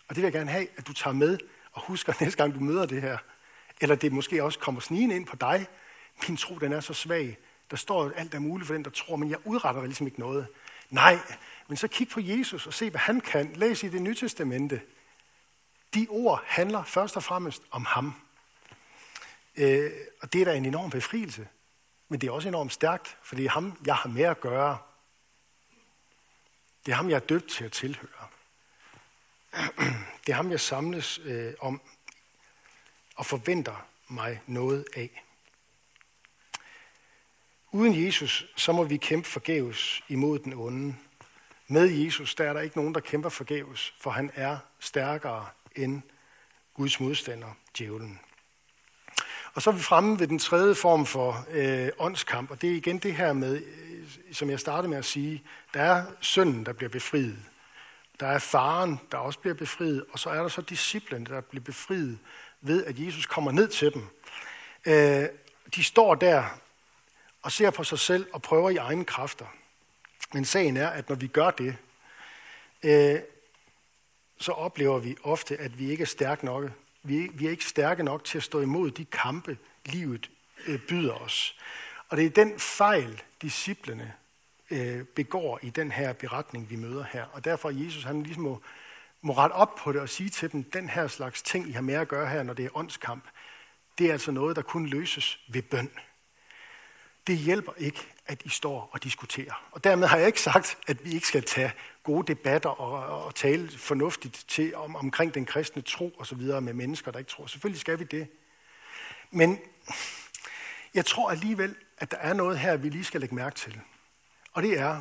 Og 0.09 0.14
det 0.14 0.17
vil 0.17 0.23
jeg 0.23 0.33
gerne 0.33 0.50
have, 0.50 0.67
at 0.76 0.87
du 0.87 0.93
tager 0.93 1.14
med 1.14 1.38
og 1.73 1.83
husker 1.83 2.12
næste 2.21 2.37
gang, 2.37 2.55
du 2.55 2.61
møder 2.61 2.87
det 2.87 3.02
her. 3.02 3.19
Eller 3.81 3.95
det 3.95 4.12
måske 4.12 4.45
også 4.45 4.59
kommer 4.59 4.81
snigende 4.81 5.17
ind 5.17 5.26
på 5.26 5.37
dig, 5.37 5.67
min 6.28 6.37
tro, 6.37 6.59
den 6.59 6.73
er 6.73 6.81
så 6.81 6.95
svag. 6.95 7.38
Der 7.71 7.76
står, 7.76 8.05
at 8.05 8.12
alt 8.17 8.35
er 8.35 8.38
muligt 8.38 8.67
for 8.67 8.75
den, 8.75 8.85
der 8.85 8.90
tror, 8.90 9.17
men 9.17 9.31
jeg 9.31 9.38
udretter 9.45 9.85
ligesom 9.85 10.07
ikke 10.07 10.21
noget. 10.21 10.47
Nej, 10.90 11.19
men 11.69 11.76
så 11.76 11.88
kig 11.88 12.09
på 12.09 12.21
Jesus 12.21 12.67
og 12.67 12.75
se, 12.75 12.90
hvad 12.90 13.00
han 13.00 13.21
kan. 13.21 13.52
Læs 13.52 13.83
i 13.83 13.88
det 13.88 14.02
nye 14.02 14.14
testamente. 14.14 14.81
de 15.95 16.07
ord 16.11 16.43
handler 16.47 16.85
først 16.85 17.17
og 17.17 17.23
fremmest 17.23 17.62
om 17.71 17.85
ham. 17.85 18.14
Øh, 19.57 19.90
og 20.23 20.33
det 20.33 20.40
er 20.40 20.45
da 20.45 20.55
en 20.55 20.64
enorm 20.64 20.90
befrielse. 20.90 21.49
Men 22.09 22.21
det 22.21 22.27
er 22.27 22.31
også 22.31 22.49
enormt 22.49 22.73
stærkt, 22.73 23.17
for 23.23 23.35
det 23.35 23.45
er 23.45 23.50
ham, 23.50 23.79
jeg 23.87 23.95
har 23.95 24.09
med 24.09 24.23
at 24.23 24.41
gøre. 24.41 24.79
Det 26.87 26.93
er 26.93 26.97
ham, 26.97 27.11
jeg 27.11 27.17
er 27.17 27.21
døbt 27.21 27.50
til 27.50 27.65
at 27.65 27.73
tilhøre. 27.73 28.29
Det 30.27 30.33
er 30.33 30.35
ham, 30.35 30.50
jeg 30.50 30.61
samles 30.61 31.19
øh, 31.25 31.55
om 31.61 31.81
og 33.17 33.27
forventer 33.27 33.87
mig 34.09 34.41
noget 34.47 34.85
af. 34.97 35.25
Uden 37.73 38.05
Jesus, 38.05 38.47
så 38.57 38.73
må 38.73 38.85
vi 38.85 38.97
kæmpe 38.97 39.29
forgæves 39.29 40.03
imod 40.09 40.38
den 40.38 40.53
onde. 40.53 40.97
Med 41.67 41.87
Jesus, 41.87 42.35
der 42.35 42.49
er 42.49 42.53
der 42.53 42.61
ikke 42.61 42.77
nogen, 42.77 42.95
der 42.95 43.00
kæmper 43.00 43.29
forgæves, 43.29 43.95
for 43.99 44.11
han 44.11 44.31
er 44.35 44.59
stærkere 44.79 45.49
end 45.77 46.03
Guds 46.75 47.00
modstander, 47.00 47.53
djævlen. 47.79 48.21
Og 49.55 49.62
så 49.62 49.71
er 49.71 49.75
vi 49.75 49.83
fremme 49.83 50.21
ved 50.21 50.28
den 50.28 50.38
tredje 50.38 50.75
form 50.75 51.07
for 51.07 51.47
øh, 51.50 51.88
åndskamp, 51.99 52.50
og 52.50 52.62
det 52.62 52.71
er 52.71 52.75
igen 52.75 52.99
det 52.99 53.14
her 53.14 53.33
med, 53.33 53.57
øh, 53.57 54.33
som 54.33 54.50
jeg 54.50 54.61
startede 54.61 54.88
med 54.88 54.99
at 54.99 55.05
sige, 55.05 55.43
der 55.75 55.83
er 55.83 56.05
synden, 56.21 56.67
der 56.67 56.73
bliver 56.73 56.90
befriet. 56.90 57.38
Der 58.21 58.26
er 58.26 58.38
faren, 58.38 59.00
der 59.12 59.19
også 59.19 59.38
bliver 59.38 59.55
befriet, 59.55 60.05
og 60.12 60.19
så 60.19 60.31
er 60.31 60.43
der 60.43 60.49
så 60.49 60.61
disciplen, 60.61 61.26
der 61.26 61.40
bliver 61.40 61.64
befriet 61.64 62.19
ved, 62.61 62.85
at 62.85 62.99
Jesus 62.99 63.26
kommer 63.26 63.52
ned 63.52 63.69
til 63.69 63.95
dem. 63.95 64.02
Øh, 64.87 65.28
de 65.75 65.85
står 65.85 66.14
der 66.14 66.45
og 67.43 67.52
ser 67.52 67.71
på 67.71 67.85
sig 67.85 67.99
selv 67.99 68.26
og 68.33 68.43
prøver 68.43 68.71
i 68.71 68.76
egne 68.76 69.05
kræfter. 69.05 69.47
Men 70.33 70.45
sagen 70.45 70.76
er, 70.76 70.88
at 70.88 71.09
når 71.09 71.17
vi 71.17 71.26
gør 71.26 71.50
det, 71.50 71.76
øh, 72.83 73.21
så 74.40 74.52
oplever 74.52 74.99
vi 74.99 75.17
ofte, 75.23 75.57
at 75.57 75.78
vi 75.78 75.90
ikke 75.90 76.02
er 76.02 76.07
stærke 76.07 76.45
nok. 76.45 76.71
Vi, 77.09 77.31
vi 77.35 77.47
er 77.47 77.50
ikke 77.50 77.65
stærke 77.65 78.03
nok 78.03 78.25
til 78.25 78.38
at 78.38 78.45
stå 78.45 78.61
imod 78.61 78.91
de 78.91 79.05
kampe, 79.05 79.59
livet 79.87 80.31
øh, 80.67 80.81
byder 80.88 81.12
os. 81.12 81.59
Og 82.09 82.17
det 82.17 82.27
er 82.27 82.31
den 82.31 82.59
fejl, 82.59 83.23
disciplene 83.43 84.12
øh, 84.71 85.05
begår 85.05 85.59
i 85.62 85.71
den 85.71 85.93
her 85.93 86.12
beretning, 86.12 86.71
vi 86.71 86.77
møder 86.77 87.05
her. 87.12 87.25
Og 87.25 87.45
derfor 87.45 87.71
Jesus, 87.71 88.05
han 88.05 88.23
ligesom 88.23 88.43
må, 88.43 88.62
må 89.21 89.33
rette 89.33 89.53
op 89.53 89.75
på 89.75 89.93
det 89.93 90.00
og 90.00 90.09
sige 90.09 90.31
til 90.31 90.53
dem, 90.53 90.62
den 90.62 90.88
her 90.88 91.07
slags 91.07 91.43
ting, 91.43 91.69
I 91.69 91.73
har 91.73 91.81
med 91.81 91.95
at 91.95 92.09
gøre 92.09 92.29
her, 92.29 92.43
når 92.43 92.55
det 92.55 92.65
er 92.65 92.77
åndskamp, 92.77 93.25
det 93.99 94.09
er 94.09 94.12
altså 94.12 94.31
noget, 94.31 94.57
der 94.57 94.62
kun 94.62 94.87
løses 94.87 95.41
ved 95.49 95.62
bøn. 95.62 95.91
Det 97.27 97.37
hjælper 97.37 97.73
ikke, 97.77 98.07
at 98.27 98.43
I 98.45 98.49
står 98.49 98.91
og 98.93 99.05
diskuterer. 99.05 99.69
Og 99.73 99.85
dermed 99.85 100.09
har 100.09 100.17
jeg 100.17 100.27
ikke 100.27 100.41
sagt, 100.41 100.79
at 100.87 101.05
vi 101.05 101.11
ikke 101.11 101.27
skal 101.27 101.43
tage 101.43 101.73
gode 102.09 102.35
debatter 102.35 102.69
og, 102.69 103.25
og 103.25 103.35
tale 103.35 103.71
fornuftigt 103.71 104.45
til 104.49 104.77
om, 104.77 104.97
omkring 104.97 105.35
den 105.35 105.45
kristne 105.45 105.83
tro 105.83 106.09
og 106.19 106.27
så 106.27 106.35
videre 106.35 106.61
med 106.61 106.73
mennesker, 106.73 107.11
der 107.11 107.19
ikke 107.19 107.31
tror. 107.31 107.47
Selvfølgelig 107.47 107.81
skal 107.81 107.99
vi 107.99 108.05
det. 108.05 108.29
Men 109.31 109.59
jeg 110.95 111.07
tror 111.07 111.31
alligevel, 111.31 111.75
at 111.99 112.11
der 112.11 112.17
er 112.17 112.33
noget 112.33 112.59
her, 112.59 112.77
vi 112.77 112.88
lige 112.88 113.05
skal 113.05 113.21
lægge 113.21 113.35
mærke 113.35 113.57
til. 113.57 113.81
Og 114.53 114.62
det 114.62 114.79
er, 114.79 115.00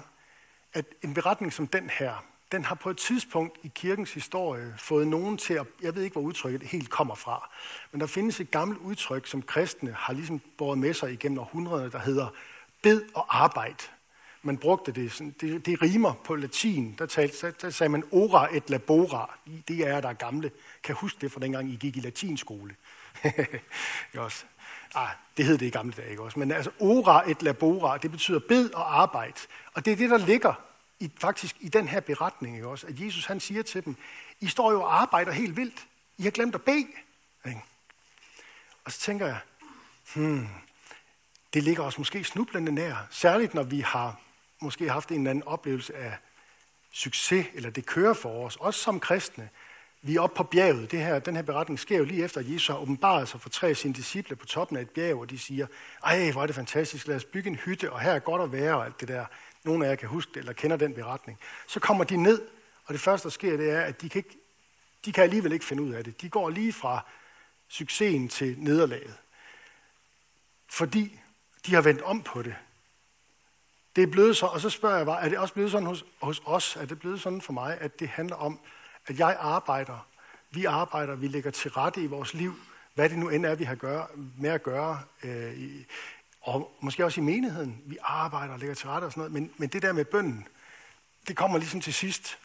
at 0.74 0.86
en 1.04 1.14
beretning 1.14 1.54
som 1.54 1.68
den 1.68 1.90
her, 1.90 2.26
den 2.52 2.66
har 2.66 2.76
på 2.76 2.90
et 2.90 2.98
tidspunkt 2.98 3.58
i 3.64 3.72
kirkens 3.76 4.14
historie 4.14 4.76
fået 4.78 5.08
nogen 5.08 5.38
til 5.38 5.54
at, 5.54 5.68
jeg 5.82 5.96
ved 5.96 6.04
ikke, 6.04 6.14
hvor 6.14 6.22
udtrykket 6.22 6.64
helt 6.64 6.90
kommer 6.90 7.16
fra, 7.16 7.50
men 7.92 8.02
der 8.02 8.08
findes 8.08 8.40
et 8.40 8.52
gammelt 8.52 8.80
udtryk, 8.80 9.28
som 9.28 9.42
kristne 9.42 9.92
har 9.92 10.14
ligesom 10.14 10.42
båret 10.58 10.78
med 10.78 10.94
sig 10.94 11.14
igennem 11.14 11.40
århundrederne, 11.40 11.92
der 11.92 12.00
hedder 12.00 12.28
bed 12.82 13.02
og 13.16 13.42
arbejde. 13.44 13.84
Man 14.42 14.58
brugte 14.58 14.92
det, 14.92 15.12
sådan, 15.12 15.36
det, 15.42 15.66
det 15.66 15.82
rimer 15.82 16.14
på 16.14 16.36
latin, 16.36 16.96
der, 17.00 17.06
talte, 17.06 17.54
der 17.62 17.70
sagde 17.70 17.90
man 17.90 18.04
ora 18.12 18.56
et 18.56 18.70
labora, 18.70 19.38
det 19.68 19.88
er 19.88 20.02
der 20.02 20.14
gamle, 20.14 20.52
kan 20.84 20.96
huske 20.96 21.18
det 21.22 21.32
fra 21.32 21.40
dengang 21.40 21.70
I 21.70 21.76
gik 21.76 21.98
i 21.98 22.00
latinskole. 22.00 22.76
også. 24.18 24.46
Ah, 24.96 25.10
det 25.38 25.46
hed 25.46 25.58
det 25.58 25.66
i 25.66 25.70
gamle 25.70 25.94
dage, 25.98 26.10
ikke 26.10 26.22
også? 26.22 26.40
Men 26.40 26.52
altså, 26.52 26.72
ora 26.80 27.30
et 27.32 27.42
labora, 27.42 27.98
det 27.98 28.12
betyder 28.12 28.40
bed 28.40 28.74
og 28.74 29.02
arbejde. 29.02 29.40
Og 29.74 29.86
det 29.86 29.94
er 29.94 29.98
det, 29.98 30.10
der 30.10 30.18
ligger 30.18 30.54
i, 31.00 31.12
faktisk 31.18 31.56
i 31.60 31.70
den 31.70 31.88
her 31.88 32.00
beretning, 32.00 32.56
ikke 32.56 32.68
også? 32.68 32.88
At 32.88 33.00
Jesus 33.00 33.26
han 33.26 33.40
siger 33.40 33.64
til 33.64 33.86
dem, 33.86 33.96
I 34.40 34.48
står 34.48 34.72
jo 34.72 34.82
og 34.82 35.02
arbejder 35.02 35.32
helt 35.32 35.58
vildt. 35.58 35.88
I 36.18 36.24
har 36.24 36.32
glemt 36.32 36.56
at 36.56 36.62
bede. 36.62 36.88
Ikke? 37.46 37.62
Og 38.84 38.92
så 38.92 39.00
tænker 39.00 39.26
jeg, 39.26 39.40
hmm, 40.16 40.48
det 41.54 41.64
ligger 41.64 41.84
os 41.84 41.98
måske 41.98 42.24
snublende 42.24 42.72
nær. 42.72 43.08
Særligt 43.10 43.54
når 43.54 43.64
vi 43.64 43.80
har 43.80 44.20
måske 44.62 44.90
haft 44.90 45.10
en 45.10 45.18
eller 45.18 45.30
anden 45.30 45.44
oplevelse 45.44 45.96
af 45.96 46.18
succes, 46.92 47.46
eller 47.54 47.70
det 47.70 47.86
kører 47.86 48.14
for 48.14 48.46
os, 48.46 48.56
også 48.56 48.80
som 48.80 49.00
kristne. 49.00 49.50
Vi 50.02 50.16
er 50.16 50.22
oppe 50.22 50.36
på 50.36 50.44
bjerget. 50.44 50.92
Det 50.92 51.00
her, 51.00 51.20
den 51.20 51.36
her 51.36 51.42
beretning 51.42 51.80
sker 51.80 51.98
jo 51.98 52.04
lige 52.04 52.24
efter, 52.24 52.40
at 52.40 52.50
Jesus 52.50 52.68
har 52.68 52.78
åbenbaret 52.78 53.30
sig 53.30 53.42
for 53.42 53.50
tre 53.50 53.68
af 53.68 53.78
sine 53.78 53.94
disciple 53.94 54.36
på 54.36 54.46
toppen 54.46 54.78
af 54.78 54.82
et 54.82 54.90
bjerg, 54.90 55.18
og 55.18 55.30
de 55.30 55.40
siger, 55.40 55.68
ej, 56.04 56.32
hvor 56.32 56.42
er 56.42 56.46
det 56.46 56.56
fantastisk, 56.56 57.08
lad 57.08 57.16
os 57.16 57.26
bygge 57.26 57.50
en 57.50 57.56
hytte, 57.56 57.92
og 57.92 58.00
her 58.00 58.12
er 58.12 58.20
godt 58.20 58.42
at 58.42 58.52
være, 58.52 58.76
og 58.76 58.86
alt 58.86 59.00
det 59.00 59.08
der. 59.08 59.26
Nogle 59.64 59.86
af 59.86 59.90
jer 59.90 59.96
kan 59.96 60.10
huske 60.10 60.32
det, 60.34 60.40
eller 60.40 60.54
kender 60.54 60.78
den 60.78 60.94
beretning. 60.94 61.40
Så 61.68 61.80
kommer 61.80 62.04
de 62.04 62.18
ned, 62.18 62.42
og 62.86 62.94
det 62.94 63.02
første, 63.02 63.24
der 63.24 63.32
sker, 63.32 63.58
det 63.58 63.72
er, 63.72 63.82
at 63.82 64.02
de 64.02 64.10
kan, 64.10 64.20
ikke, 64.20 64.38
de 65.06 65.12
kan 65.12 65.24
alligevel 65.24 65.52
ikke 65.52 65.66
finde 65.66 65.84
ud 65.84 65.94
af 65.94 66.04
det. 66.04 66.22
De 66.22 66.30
går 66.30 66.50
lige 66.50 66.74
fra 66.74 67.06
succesen 67.68 68.30
til 68.30 68.56
nederlaget. 68.60 69.18
Fordi 70.70 71.20
de 71.66 71.74
har 71.74 71.82
vendt 71.82 72.02
om 72.02 72.24
på 72.24 72.42
det. 72.42 72.56
Det 73.98 74.04
er 74.04 74.08
blevet 74.08 74.38
så, 74.38 74.46
og 74.46 74.62
så 74.62 74.70
spørger 74.70 74.98
jeg 74.98 75.06
bare, 75.06 75.22
er 75.22 75.30
det 75.30 75.38
også 75.38 75.54
blevet 75.54 75.72
sådan 75.72 75.88
hos, 75.88 76.06
hos 76.22 76.42
os? 76.46 76.76
Er 76.76 76.86
det 76.86 77.00
blevet 77.00 77.22
sådan 77.22 77.42
for 77.42 77.54
mig, 77.54 77.78
at 77.82 78.00
det 78.00 78.08
handler 78.08 78.36
om, 78.36 78.60
at 79.08 79.20
jeg 79.20 79.38
arbejder, 79.40 80.08
vi 80.52 80.66
arbejder, 80.66 81.16
vi 81.16 81.28
lægger 81.28 81.52
til 81.52 81.72
rette 81.72 82.02
i 82.02 82.06
vores 82.06 82.34
liv, 82.34 82.54
hvad 82.96 83.10
det 83.10 83.18
nu 83.18 83.30
end 83.30 83.46
er, 83.46 83.56
vi 83.56 83.64
har 83.64 83.76
gøre, 83.76 84.08
med 84.38 84.50
at 84.50 84.64
gøre, 84.64 85.00
øh, 85.24 85.58
i, 85.58 85.86
og 86.42 86.78
måske 86.80 87.06
også 87.06 87.22
i 87.22 87.24
menigheden. 87.24 87.82
Vi 87.86 87.98
arbejder 88.02 88.54
og 88.54 88.60
lægger 88.60 88.76
til 88.76 88.90
rette 88.90 89.06
og 89.06 89.12
sådan 89.12 89.22
noget, 89.22 89.34
men, 89.34 89.52
men 89.58 89.70
det 89.70 89.82
der 89.82 89.94
med 89.94 90.06
bønden, 90.06 90.48
det 91.28 91.38
kommer 91.38 91.58
ligesom 91.58 91.82
til 91.82 91.94
sidst. 91.94 92.38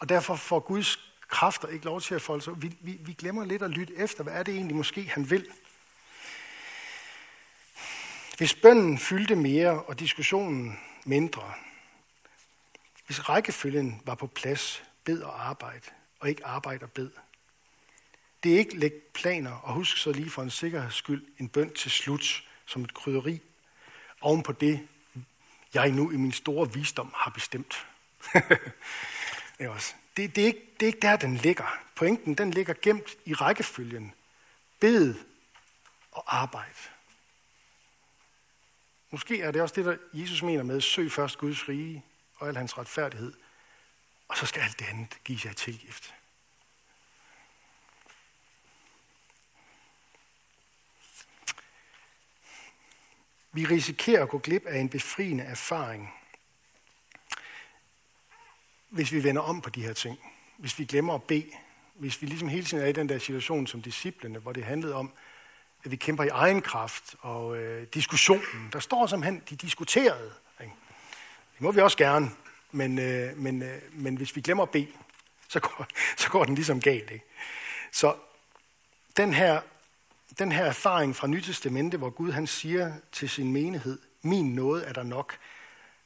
Og 0.00 0.08
derfor 0.08 0.34
får 0.34 0.60
Guds 0.60 0.98
kræfter 1.28 1.68
ikke 1.68 1.84
lov 1.84 2.00
til 2.00 2.14
at 2.14 2.22
folde 2.22 2.42
sig. 2.42 2.62
Vi, 2.62 2.76
vi, 2.80 2.98
vi 3.00 3.12
glemmer 3.12 3.44
lidt 3.44 3.62
at 3.62 3.70
lytte 3.70 3.96
efter, 3.96 4.22
hvad 4.22 4.32
er 4.32 4.42
det 4.42 4.54
egentlig 4.54 4.76
måske, 4.76 5.10
han 5.14 5.30
vil. 5.30 5.46
Hvis 8.40 8.54
bønden 8.54 8.98
fyldte 8.98 9.36
mere 9.36 9.82
og 9.82 9.98
diskussionen 9.98 10.78
mindre, 11.04 11.52
hvis 13.06 13.28
rækkefølgen 13.28 14.02
var 14.04 14.14
på 14.14 14.26
plads, 14.26 14.82
bed 15.04 15.22
og 15.22 15.48
arbejde, 15.48 15.86
og 16.20 16.28
ikke 16.28 16.46
arbejde 16.46 16.84
og 16.84 16.92
bed. 16.92 17.10
Det 18.42 18.54
er 18.54 18.58
ikke 18.58 18.76
læg 18.76 18.92
planer, 19.14 19.52
og 19.52 19.74
husk 19.74 19.96
så 19.96 20.12
lige 20.12 20.30
for 20.30 20.42
en 20.42 20.50
sikkerheds 20.50 20.94
skyld 20.94 21.24
en 21.38 21.48
bøn 21.48 21.74
til 21.74 21.90
slut, 21.90 22.48
som 22.66 22.82
et 22.82 22.94
krydderi, 22.94 23.40
oven 24.20 24.42
på 24.42 24.52
det, 24.52 24.88
jeg 25.74 25.90
nu 25.90 26.10
i 26.10 26.16
min 26.16 26.32
store 26.32 26.72
visdom 26.72 27.12
har 27.16 27.30
bestemt. 27.30 27.86
det, 29.58 29.66
er 29.66 29.68
også. 29.68 29.94
Det, 30.16 30.36
det, 30.36 30.42
er 30.42 30.46
ikke, 30.46 30.66
det 30.80 30.82
er 30.82 30.86
ikke 30.86 31.02
der, 31.02 31.16
den 31.16 31.36
ligger. 31.36 31.78
Pointen, 31.94 32.34
den 32.34 32.50
ligger 32.50 32.74
gemt 32.82 33.16
i 33.24 33.34
rækkefølgen. 33.34 34.14
Bed 34.80 35.14
og 36.12 36.36
arbejde. 36.40 36.74
Måske 39.10 39.40
er 39.40 39.50
det 39.50 39.62
også 39.62 39.74
det, 39.74 39.84
der 39.84 39.96
Jesus 40.12 40.42
mener 40.42 40.62
med, 40.62 40.80
søg 40.80 41.12
først 41.12 41.38
Guds 41.38 41.68
rige 41.68 42.04
og 42.36 42.48
al 42.48 42.56
hans 42.56 42.78
retfærdighed, 42.78 43.32
og 44.28 44.36
så 44.36 44.46
skal 44.46 44.62
alt 44.62 44.78
det 44.78 44.86
andet 44.86 45.18
give 45.24 45.38
jer 45.44 45.52
tilgift. 45.52 46.14
Vi 53.52 53.66
risikerer 53.66 54.22
at 54.22 54.28
gå 54.28 54.38
glip 54.38 54.66
af 54.66 54.78
en 54.78 54.88
befriende 54.88 55.44
erfaring, 55.44 56.14
hvis 58.88 59.12
vi 59.12 59.24
vender 59.24 59.42
om 59.42 59.60
på 59.60 59.70
de 59.70 59.82
her 59.82 59.92
ting. 59.92 60.18
Hvis 60.56 60.78
vi 60.78 60.84
glemmer 60.84 61.14
at 61.14 61.22
bede. 61.22 61.50
Hvis 61.94 62.22
vi 62.22 62.26
ligesom 62.26 62.48
hele 62.48 62.64
tiden 62.64 62.84
er 62.84 62.88
i 62.88 62.92
den 62.92 63.08
der 63.08 63.18
situation 63.18 63.66
som 63.66 63.82
disciplene, 63.82 64.38
hvor 64.38 64.52
det 64.52 64.64
handlede 64.64 64.94
om, 64.94 65.12
at 65.84 65.90
vi 65.90 65.96
kæmper 65.96 66.24
i 66.24 66.28
egen 66.28 66.62
kraft, 66.62 67.14
og 67.20 67.56
øh, 67.56 67.86
diskussionen, 67.94 68.70
der 68.72 68.80
står 68.80 69.06
simpelthen, 69.06 69.42
de 69.50 69.56
diskuterede. 69.56 70.32
Ikke? 70.60 70.72
Det 71.54 71.60
må 71.60 71.72
vi 71.72 71.80
også 71.80 71.96
gerne, 71.96 72.30
men, 72.72 72.98
øh, 72.98 73.36
men, 73.36 73.62
øh, 73.62 73.78
men 73.92 74.16
hvis 74.16 74.36
vi 74.36 74.40
glemmer 74.40 74.62
at 74.62 74.70
bede, 74.70 74.88
så 75.48 75.60
går, 75.60 75.86
så 76.16 76.30
går 76.30 76.44
den 76.44 76.54
ligesom 76.54 76.80
galt. 76.80 77.10
Ikke? 77.10 77.24
Så 77.92 78.14
den 79.16 79.34
her, 79.34 79.60
den 80.38 80.52
her 80.52 80.64
erfaring 80.64 81.16
fra 81.16 81.26
Nytestamentet, 81.26 82.00
hvor 82.00 82.10
Gud 82.10 82.32
han 82.32 82.46
siger 82.46 82.92
til 83.12 83.28
sin 83.28 83.52
menighed, 83.52 83.98
min 84.22 84.54
nåde 84.54 84.84
er 84.84 84.92
der 84.92 85.02
nok, 85.02 85.36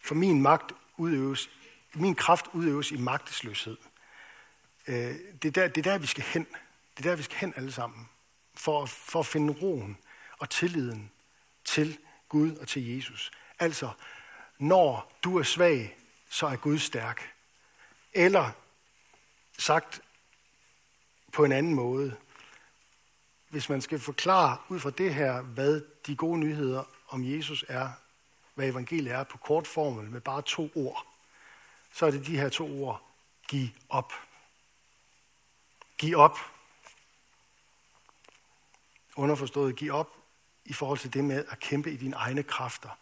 for 0.00 0.14
min 0.14 0.42
magt 0.42 0.72
udøves, 0.96 1.50
min 1.94 2.14
kraft 2.14 2.46
udøves 2.52 2.90
i 2.90 2.96
magtesløshed. 2.96 3.76
Øh, 4.86 5.14
det, 5.42 5.44
er 5.44 5.50
der, 5.50 5.68
det 5.68 5.86
er 5.86 5.90
der, 5.90 5.98
vi 5.98 6.06
skal 6.06 6.24
hen. 6.24 6.46
Det 6.96 7.06
er 7.06 7.10
der, 7.10 7.16
vi 7.16 7.22
skal 7.22 7.36
hen 7.36 7.52
alle 7.56 7.72
sammen 7.72 8.08
for, 8.54 8.86
for 8.86 9.20
at 9.20 9.26
finde 9.26 9.52
roen 9.62 9.98
og 10.38 10.50
tilliden 10.50 11.10
til 11.64 11.98
Gud 12.28 12.56
og 12.56 12.68
til 12.68 12.96
Jesus. 12.96 13.30
Altså, 13.58 13.90
når 14.58 15.12
du 15.24 15.38
er 15.38 15.42
svag, 15.42 15.96
så 16.30 16.46
er 16.46 16.56
Gud 16.56 16.78
stærk. 16.78 17.34
Eller 18.12 18.50
sagt 19.58 20.00
på 21.32 21.44
en 21.44 21.52
anden 21.52 21.74
måde. 21.74 22.16
Hvis 23.48 23.68
man 23.68 23.80
skal 23.82 23.98
forklare 23.98 24.58
ud 24.68 24.80
fra 24.80 24.90
det 24.90 25.14
her, 25.14 25.42
hvad 25.42 25.80
de 26.06 26.16
gode 26.16 26.38
nyheder 26.38 26.84
om 27.08 27.24
Jesus 27.24 27.64
er, 27.68 27.90
hvad 28.54 28.68
evangeliet 28.68 29.12
er 29.12 29.24
på 29.24 29.38
kort 29.38 29.66
formel 29.66 30.10
med 30.10 30.20
bare 30.20 30.42
to 30.42 30.70
ord, 30.74 31.06
så 31.92 32.06
er 32.06 32.10
det 32.10 32.26
de 32.26 32.38
her 32.38 32.48
to 32.48 32.82
ord. 32.82 33.02
Giv 33.48 33.68
op. 33.88 34.12
Giv 35.98 36.16
op. 36.16 36.38
Underforstået, 39.16 39.76
giv 39.76 39.92
op 39.92 40.16
i 40.64 40.72
forhold 40.72 40.98
til 40.98 41.14
det 41.14 41.24
med 41.24 41.44
at 41.50 41.60
kæmpe 41.60 41.92
i 41.92 41.96
dine 41.96 42.16
egne 42.16 42.42
kræfter. 42.42 42.98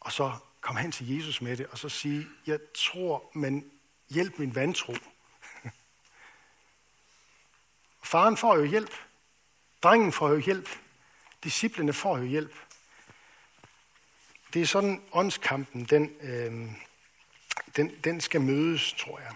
Og 0.00 0.12
så 0.12 0.32
kom 0.60 0.76
hen 0.76 0.92
til 0.92 1.16
Jesus 1.16 1.42
med 1.42 1.56
det, 1.56 1.66
og 1.66 1.78
så 1.78 1.88
sige, 1.88 2.26
jeg 2.46 2.58
tror, 2.74 3.30
men 3.34 3.70
hjælp 4.10 4.38
min 4.38 4.54
vantro. 4.54 4.94
Faren 8.04 8.36
får 8.36 8.56
jo 8.56 8.64
hjælp. 8.64 8.94
Drengen 9.82 10.12
får 10.12 10.28
jo 10.28 10.38
hjælp. 10.38 10.68
Disciplene 11.44 11.92
får 11.92 12.18
jo 12.18 12.24
hjælp. 12.24 12.54
Det 14.54 14.62
er 14.62 14.66
sådan, 14.66 15.02
åndskampen, 15.12 15.84
den, 15.84 16.16
øh, 16.20 16.72
den, 17.76 17.96
den 18.04 18.20
skal 18.20 18.40
mødes, 18.40 18.92
tror 18.92 19.18
jeg. 19.18 19.34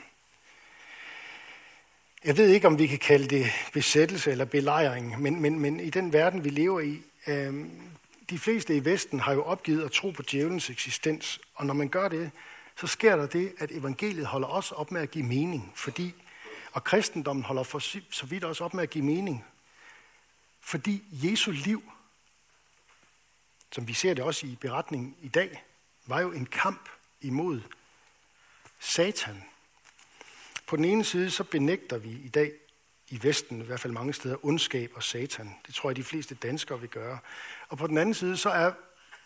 Jeg 2.26 2.36
ved 2.36 2.48
ikke, 2.48 2.66
om 2.66 2.78
vi 2.78 2.86
kan 2.86 2.98
kalde 2.98 3.28
det 3.28 3.46
besættelse 3.72 4.30
eller 4.30 4.44
belejring, 4.44 5.22
men, 5.22 5.40
men, 5.40 5.60
men 5.60 5.80
i 5.80 5.90
den 5.90 6.12
verden, 6.12 6.44
vi 6.44 6.50
lever 6.50 6.80
i, 6.80 7.02
øh, 7.26 7.66
de 8.30 8.38
fleste 8.38 8.76
i 8.76 8.84
Vesten 8.84 9.20
har 9.20 9.32
jo 9.32 9.42
opgivet 9.42 9.84
at 9.84 9.92
tro 9.92 10.10
på 10.10 10.22
djævelens 10.22 10.70
eksistens, 10.70 11.40
og 11.54 11.66
når 11.66 11.74
man 11.74 11.88
gør 11.88 12.08
det, 12.08 12.30
så 12.80 12.86
sker 12.86 13.16
der 13.16 13.26
det, 13.26 13.52
at 13.58 13.72
evangeliet 13.72 14.26
holder 14.26 14.48
også 14.48 14.74
op 14.74 14.90
med 14.90 15.00
at 15.00 15.10
give 15.10 15.24
mening, 15.24 15.72
fordi, 15.74 16.14
og 16.72 16.84
kristendommen 16.84 17.44
holder 17.44 17.62
for 17.62 17.78
så 18.10 18.26
vidt 18.26 18.44
også 18.44 18.64
op 18.64 18.74
med 18.74 18.82
at 18.82 18.90
give 18.90 19.04
mening, 19.04 19.44
fordi 20.60 21.02
Jesu 21.10 21.50
liv, 21.50 21.82
som 23.72 23.88
vi 23.88 23.92
ser 23.92 24.14
det 24.14 24.24
også 24.24 24.46
i 24.46 24.56
beretningen 24.60 25.16
i 25.22 25.28
dag, 25.28 25.64
var 26.06 26.20
jo 26.20 26.32
en 26.32 26.46
kamp 26.46 26.88
imod 27.20 27.60
Satan. 28.80 29.42
På 30.66 30.76
den 30.76 30.84
ene 30.84 31.04
side 31.04 31.30
så 31.30 31.44
benægter 31.44 31.98
vi 31.98 32.10
i 32.10 32.28
dag 32.28 32.52
i 33.08 33.22
Vesten, 33.22 33.62
i 33.62 33.64
hvert 33.64 33.80
fald 33.80 33.92
mange 33.92 34.12
steder, 34.12 34.44
ondskab 34.44 34.92
og 34.94 35.02
satan. 35.02 35.54
Det 35.66 35.74
tror 35.74 35.90
jeg, 35.90 35.96
de 35.96 36.04
fleste 36.04 36.34
danskere 36.34 36.80
vil 36.80 36.88
gøre. 36.88 37.18
Og 37.68 37.78
på 37.78 37.86
den 37.86 37.98
anden 37.98 38.14
side, 38.14 38.36
så 38.36 38.50
er, 38.50 38.72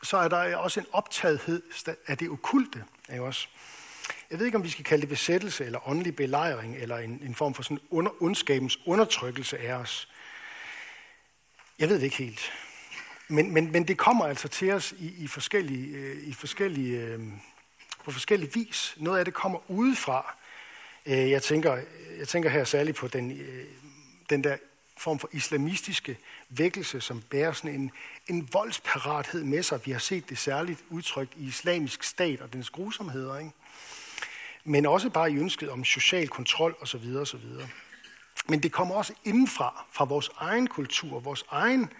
så 0.02 0.16
er 0.16 0.28
der 0.28 0.56
også 0.56 0.80
en 0.80 0.86
optagethed 0.92 1.62
af 2.06 2.18
det 2.18 2.28
okulte. 2.28 2.84
Ikke 3.10 3.22
også? 3.22 3.48
Jeg 4.30 4.38
ved 4.38 4.46
ikke, 4.46 4.58
om 4.58 4.64
vi 4.64 4.70
skal 4.70 4.84
kalde 4.84 5.00
det 5.00 5.08
besættelse, 5.08 5.64
eller 5.64 5.88
åndelig 5.88 6.16
belejring, 6.16 6.76
eller 6.76 6.96
en, 6.98 7.20
en 7.22 7.34
form 7.34 7.54
for 7.54 7.62
sådan 7.62 7.80
under, 7.90 8.22
ondskabens 8.22 8.78
undertrykkelse 8.86 9.58
af 9.58 9.74
os. 9.74 10.08
Jeg 11.78 11.88
ved 11.88 11.96
det 11.96 12.02
ikke 12.02 12.16
helt. 12.16 12.52
Men, 13.28 13.54
men, 13.54 13.72
men 13.72 13.88
det 13.88 13.98
kommer 13.98 14.26
altså 14.26 14.48
til 14.48 14.70
os 14.70 14.94
i, 14.98 15.24
i 15.24 15.26
forskellige, 15.26 15.96
øh, 15.96 16.28
i 16.28 16.32
forskellige, 16.32 17.00
øh, 17.00 17.20
på 18.04 18.10
forskellige 18.10 18.52
vis. 18.52 18.94
Noget 18.96 19.18
af 19.18 19.24
det 19.24 19.34
kommer 19.34 19.70
udefra. 19.70 20.36
Øh, 21.06 21.30
jeg, 21.30 21.42
tænker, 21.42 21.78
jeg 22.18 22.28
tænker 22.28 22.50
her 22.50 22.64
særligt 22.64 22.96
på 22.96 23.08
den, 23.08 23.30
øh, 23.30 23.64
den 24.30 24.44
der 24.44 24.56
form 25.00 25.18
for 25.18 25.28
islamistiske 25.32 26.18
vækkelse, 26.48 27.00
som 27.00 27.22
bærer 27.22 27.52
sådan 27.52 27.74
en, 27.74 27.90
en 28.28 28.48
voldsparathed 28.52 29.44
med 29.44 29.62
sig. 29.62 29.80
Vi 29.84 29.90
har 29.90 29.98
set 29.98 30.28
det 30.28 30.38
særligt 30.38 30.84
udtrykt 30.90 31.32
i 31.36 31.46
islamisk 31.46 32.02
stat 32.02 32.40
og 32.40 32.52
dens 32.52 32.70
grusomheder. 32.70 33.38
Ikke? 33.38 33.50
Men 34.64 34.86
også 34.86 35.10
bare 35.10 35.32
i 35.32 35.36
ønsket 35.36 35.70
om 35.70 35.84
social 35.84 36.28
kontrol 36.28 36.76
osv. 36.80 37.16
osv. 37.16 37.44
Men 38.48 38.62
det 38.62 38.72
kommer 38.72 38.94
også 38.94 39.12
indenfra, 39.24 39.84
fra 39.92 40.04
vores 40.04 40.30
egen 40.36 40.66
kultur, 40.66 41.20
vores 41.20 41.44
egen 41.50 41.92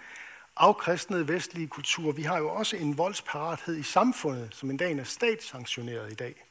afkristnede 0.57 1.29
vestlige 1.29 1.69
kultur. 1.69 2.13
Vi 2.13 2.23
har 2.23 2.39
jo 2.39 2.51
også 2.51 2.77
en 2.77 2.99
voldsparathed 2.99 3.77
i 3.77 3.83
samfundet, 3.83 4.49
som 4.53 4.71
en 4.71 4.77
dag 4.77 4.93
er 4.93 5.05
statssanktioneret 5.05 6.13
i 6.13 6.15
dag. 6.15 6.50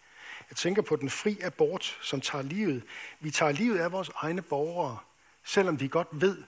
Jeg 0.49 0.57
tænker 0.57 0.81
på 0.81 0.95
den 0.95 1.09
fri 1.09 1.39
abort, 1.43 1.99
som 2.01 2.21
tager 2.21 2.41
livet. 2.41 2.83
Vi 3.19 3.31
tager 3.31 3.51
livet 3.51 3.79
af 3.79 3.91
vores 3.91 4.11
egne 4.15 4.41
borgere, 4.41 4.97
selvom 5.43 5.79
vi 5.79 5.87
godt 5.87 6.07
ved, 6.11 6.43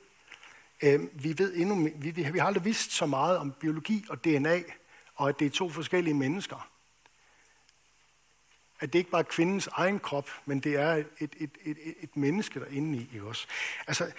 øh, 0.82 1.24
vi, 1.24 1.38
ved 1.38 1.56
endnu, 1.56 1.90
vi, 1.96 2.10
vi, 2.12 2.30
vi 2.32 2.40
har 2.40 2.48
aldrig 2.48 2.66
vidst 2.66 2.92
så 2.92 3.06
meget 3.06 3.38
om 3.38 3.52
biologi 3.52 4.06
og 4.10 4.24
DNA, 4.24 4.62
og 5.16 5.30
at 5.30 5.40
det 5.40 5.46
er 5.46 5.50
to 5.50 5.70
forskellige 5.70 6.14
mennesker. 6.14 6.68
At 8.80 8.94
det 8.94 9.00
ikke 9.00 9.12
bare 9.12 9.22
er 9.22 9.26
kvindens 9.30 9.68
egen 9.68 10.00
krop, 10.00 10.30
men 10.46 10.60
det 10.60 10.76
er 10.76 10.94
et, 10.94 11.08
et, 11.20 11.36
et, 11.40 11.52
et, 11.64 11.96
et 12.02 12.18
menneske 12.18 12.60
derinde 12.60 12.98
i, 12.98 13.10
i 13.14 13.20
os. 13.20 13.48
Altså, 13.88 14.12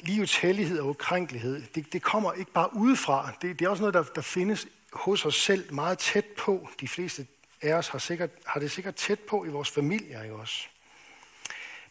livets 0.00 0.36
hellighed 0.36 0.78
og 0.78 0.88
ukrænkelighed, 0.88 1.62
det, 1.74 1.92
det 1.92 2.02
kommer 2.02 2.32
ikke 2.32 2.52
bare 2.52 2.74
udefra. 2.74 3.32
Det, 3.42 3.58
det 3.58 3.64
er 3.64 3.68
også 3.68 3.82
noget, 3.82 3.94
der, 3.94 4.02
der 4.02 4.20
findes 4.20 4.66
hos 4.92 5.24
os 5.24 5.34
selv 5.34 5.74
meget 5.74 5.98
tæt 5.98 6.24
på. 6.24 6.68
De 6.80 6.88
fleste 6.88 7.26
af 7.62 7.74
os 7.74 7.88
har, 7.88 7.98
sikkert, 7.98 8.30
har 8.46 8.60
det 8.60 8.70
sikkert 8.70 8.94
tæt 8.94 9.20
på 9.20 9.44
i 9.44 9.48
vores 9.48 9.70
familier 9.70 10.22
i 10.22 10.30
os. 10.30 10.70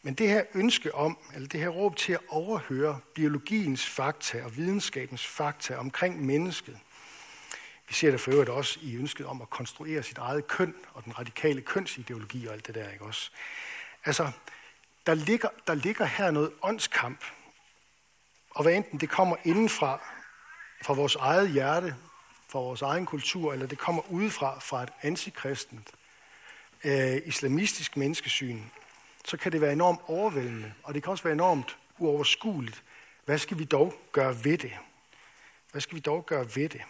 Men 0.02 0.14
det 0.14 0.30
her 0.30 0.44
ønske 0.54 0.96
om, 0.96 1.18
eller 1.36 1.48
det 1.48 1.60
her 1.60 1.70
råb 1.70 1.96
til 1.96 2.14
at 2.14 2.20
overhøre 2.28 3.00
biologiens 3.14 3.86
fakta 3.86 4.44
og 4.44 4.58
videnskabens 4.58 5.28
fakta 5.28 5.76
omkring 5.76 6.26
mennesket, 6.26 6.80
vi 7.88 7.94
ser 7.94 8.12
det 8.12 8.22
for 8.22 8.32
øvrigt 8.32 8.50
også 8.50 8.80
i 8.82 8.96
ønsket 8.96 9.26
om 9.26 9.42
at 9.42 9.50
konstruere 9.50 10.04
sit 10.04 10.18
eget 10.18 10.48
køn 10.48 10.76
og 10.94 11.06
den 11.06 11.20
radikale 11.20 11.62
kønsideologi 11.62 12.48
og 12.48 12.54
alt 12.54 12.68
det 12.68 12.76
der, 12.76 12.90
ikke 12.90 13.06
også? 13.06 13.32
Altså, 14.06 14.32
der 15.06 15.14
ligger, 15.14 15.50
der 15.68 15.74
ligger 15.74 16.06
her 16.06 16.32
noget 16.32 16.52
åndskamp, 16.62 17.24
og 18.50 18.64
hvad 18.64 18.74
enten 18.74 19.00
det 19.00 19.10
kommer 19.10 19.36
indenfra, 19.44 20.02
fra 20.84 20.94
vores 20.94 21.16
eget 21.16 21.50
hjerte, 21.50 21.96
fra 22.50 22.60
vores 22.60 22.82
egen 22.82 23.06
kultur, 23.06 23.54
eller 23.54 23.68
det 23.68 23.78
kommer 23.78 24.12
udefra 24.12 24.60
fra 24.60 24.84
et 24.84 24.90
antikristent, 25.02 25.88
øh, 26.84 27.22
islamistisk 27.26 27.98
menneskesyn, 27.98 28.62
så 29.26 29.38
kan 29.38 29.52
det 29.52 29.62
være 29.62 29.74
enormt 29.74 30.00
overvældende, 30.08 30.74
og 30.84 30.94
det 30.94 31.04
kan 31.04 31.12
også 31.12 31.24
være 31.24 31.34
enormt 31.34 31.78
uoverskueligt. 31.98 32.84
Hvad 33.26 33.38
skal 33.38 33.60
vi 33.60 33.64
dog 33.64 33.94
gøre 34.12 34.44
ved 34.44 34.58
det? 34.58 34.72
Hvad 35.72 35.82
skal 35.82 35.96
vi 35.96 36.00
dog 36.00 36.26
gøre 36.26 36.46
ved 36.56 36.70
det? 36.70 36.82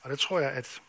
Og 0.00 0.10
der 0.10 0.16
tror 0.16 0.40
jeg, 0.40 0.50
at 0.50 0.82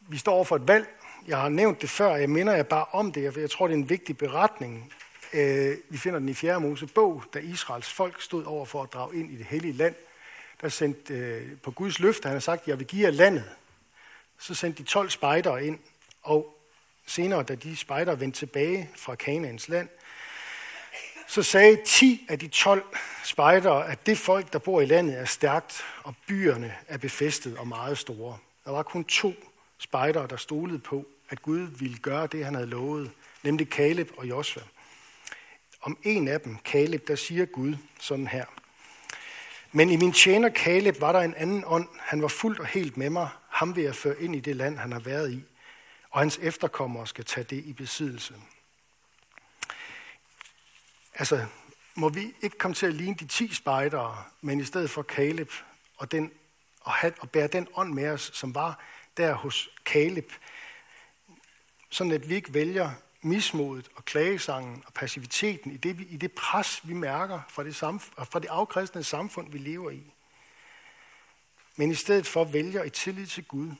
vi 0.00 0.18
står 0.18 0.32
over 0.32 0.44
for 0.44 0.56
et 0.56 0.68
valg. 0.68 0.88
Jeg 1.26 1.38
har 1.38 1.48
nævnt 1.48 1.82
det 1.82 1.90
før, 1.90 2.16
jeg 2.16 2.30
minder 2.30 2.54
jer 2.54 2.62
bare 2.62 2.84
om 2.92 3.12
det, 3.12 3.32
for 3.32 3.40
jeg 3.40 3.50
tror, 3.50 3.66
det 3.66 3.74
er 3.74 3.78
en 3.78 3.88
vigtig 3.88 4.18
beretning. 4.18 4.92
Øh, 5.32 5.76
vi 5.88 5.98
finder 5.98 6.18
den 6.18 6.28
i 6.28 6.34
4. 6.34 6.60
Mosebog, 6.60 7.24
da 7.34 7.38
Israels 7.38 7.92
folk 7.92 8.22
stod 8.22 8.44
over 8.44 8.64
for 8.64 8.82
at 8.82 8.92
drage 8.92 9.16
ind 9.16 9.30
i 9.32 9.36
det 9.36 9.46
hellige 9.46 9.72
land. 9.72 9.94
Der 10.60 10.68
sendte 10.68 11.14
øh, 11.14 11.58
på 11.62 11.70
Guds 11.70 11.98
løfte, 11.98 12.26
han 12.26 12.34
har 12.34 12.40
sagt, 12.40 12.68
jeg 12.68 12.78
vil 12.78 12.86
give 12.86 13.06
jer 13.06 13.10
landet. 13.10 13.44
Så 14.38 14.54
sendte 14.54 14.82
de 14.82 14.88
12 14.88 15.10
spejdere 15.10 15.66
ind, 15.66 15.78
og 16.22 16.58
senere, 17.06 17.42
da 17.42 17.54
de 17.54 17.76
spejdere 17.76 18.20
vendte 18.20 18.38
tilbage 18.38 18.90
fra 18.96 19.14
Kanaans 19.14 19.68
land, 19.68 19.88
så 21.26 21.42
sagde 21.42 21.78
10 21.86 22.26
af 22.28 22.38
de 22.38 22.48
12 22.48 22.84
spejdere, 23.24 23.88
at 23.88 24.06
det 24.06 24.18
folk, 24.18 24.52
der 24.52 24.58
bor 24.58 24.80
i 24.80 24.86
landet, 24.86 25.18
er 25.18 25.24
stærkt, 25.24 25.84
og 26.02 26.14
byerne 26.26 26.74
er 26.88 26.98
befæstet 26.98 27.56
og 27.58 27.68
meget 27.68 27.98
store. 27.98 28.38
Der 28.64 28.70
var 28.70 28.82
kun 28.82 29.04
to 29.04 29.34
spejdere, 29.78 30.26
der 30.26 30.36
stolede 30.36 30.78
på, 30.78 31.06
at 31.28 31.42
Gud 31.42 31.60
ville 31.60 31.98
gøre 31.98 32.26
det, 32.26 32.44
han 32.44 32.54
havde 32.54 32.66
lovet, 32.66 33.10
nemlig 33.42 33.70
Kaleb 33.70 34.10
og 34.16 34.28
Josva. 34.28 34.62
Om 35.80 35.98
en 36.02 36.28
af 36.28 36.40
dem, 36.40 36.56
Kaleb, 36.64 37.08
der 37.08 37.16
siger 37.16 37.44
Gud 37.44 37.76
sådan 38.00 38.26
her. 38.26 38.44
Men 39.72 39.90
i 39.90 39.96
min 39.96 40.12
tjener 40.12 40.48
Kaleb 40.48 41.00
var 41.00 41.12
der 41.12 41.20
en 41.20 41.34
anden 41.34 41.64
ånd. 41.66 41.88
Han 42.00 42.22
var 42.22 42.28
fuldt 42.28 42.60
og 42.60 42.66
helt 42.66 42.96
med 42.96 43.10
mig. 43.10 43.28
Ham 43.48 43.76
vil 43.76 43.84
jeg 43.84 43.94
føre 43.94 44.22
ind 44.22 44.36
i 44.36 44.40
det 44.40 44.56
land, 44.56 44.78
han 44.78 44.92
har 44.92 45.00
været 45.00 45.32
i 45.32 45.44
og 46.10 46.20
hans 46.20 46.38
efterkommere 46.42 47.06
skal 47.06 47.24
tage 47.24 47.44
det 47.44 47.64
i 47.64 47.72
besiddelse. 47.72 48.34
Altså, 51.14 51.46
må 51.94 52.08
vi 52.08 52.34
ikke 52.42 52.58
komme 52.58 52.74
til 52.74 52.86
at 52.86 52.94
ligne 52.94 53.14
de 53.14 53.26
ti 53.26 53.54
spejdere, 53.54 54.24
men 54.40 54.60
i 54.60 54.64
stedet 54.64 54.90
for 54.90 55.02
Kaleb 55.02 55.50
og, 55.96 56.12
den, 56.12 56.32
og, 56.80 56.92
have, 56.92 57.12
og 57.20 57.30
bære 57.30 57.46
den 57.46 57.68
ånd 57.74 57.92
med 57.92 58.08
os, 58.08 58.30
som 58.34 58.54
var 58.54 58.84
der 59.16 59.34
hos 59.34 59.68
Kaleb, 59.84 60.32
sådan 61.90 62.12
at 62.12 62.28
vi 62.28 62.34
ikke 62.34 62.54
vælger 62.54 62.90
mismodet 63.22 63.88
og 63.94 64.04
klagesangen 64.04 64.82
og 64.86 64.92
passiviteten 64.92 65.70
i 65.70 65.76
det, 65.76 66.06
i 66.10 66.16
det 66.16 66.32
pres, 66.32 66.88
vi 66.88 66.92
mærker 66.92 67.40
fra 67.48 67.64
det, 67.64 67.82
samf- 67.82 68.24
fra 68.24 68.38
det 68.38 68.48
afkristne 68.48 69.04
samfund, 69.04 69.52
vi 69.52 69.58
lever 69.58 69.90
i. 69.90 70.12
Men 71.76 71.90
i 71.90 71.94
stedet 71.94 72.26
for 72.26 72.44
vælger 72.44 72.84
i 72.84 72.90
tillid 72.90 73.26
til 73.26 73.44
Gud 73.44 73.70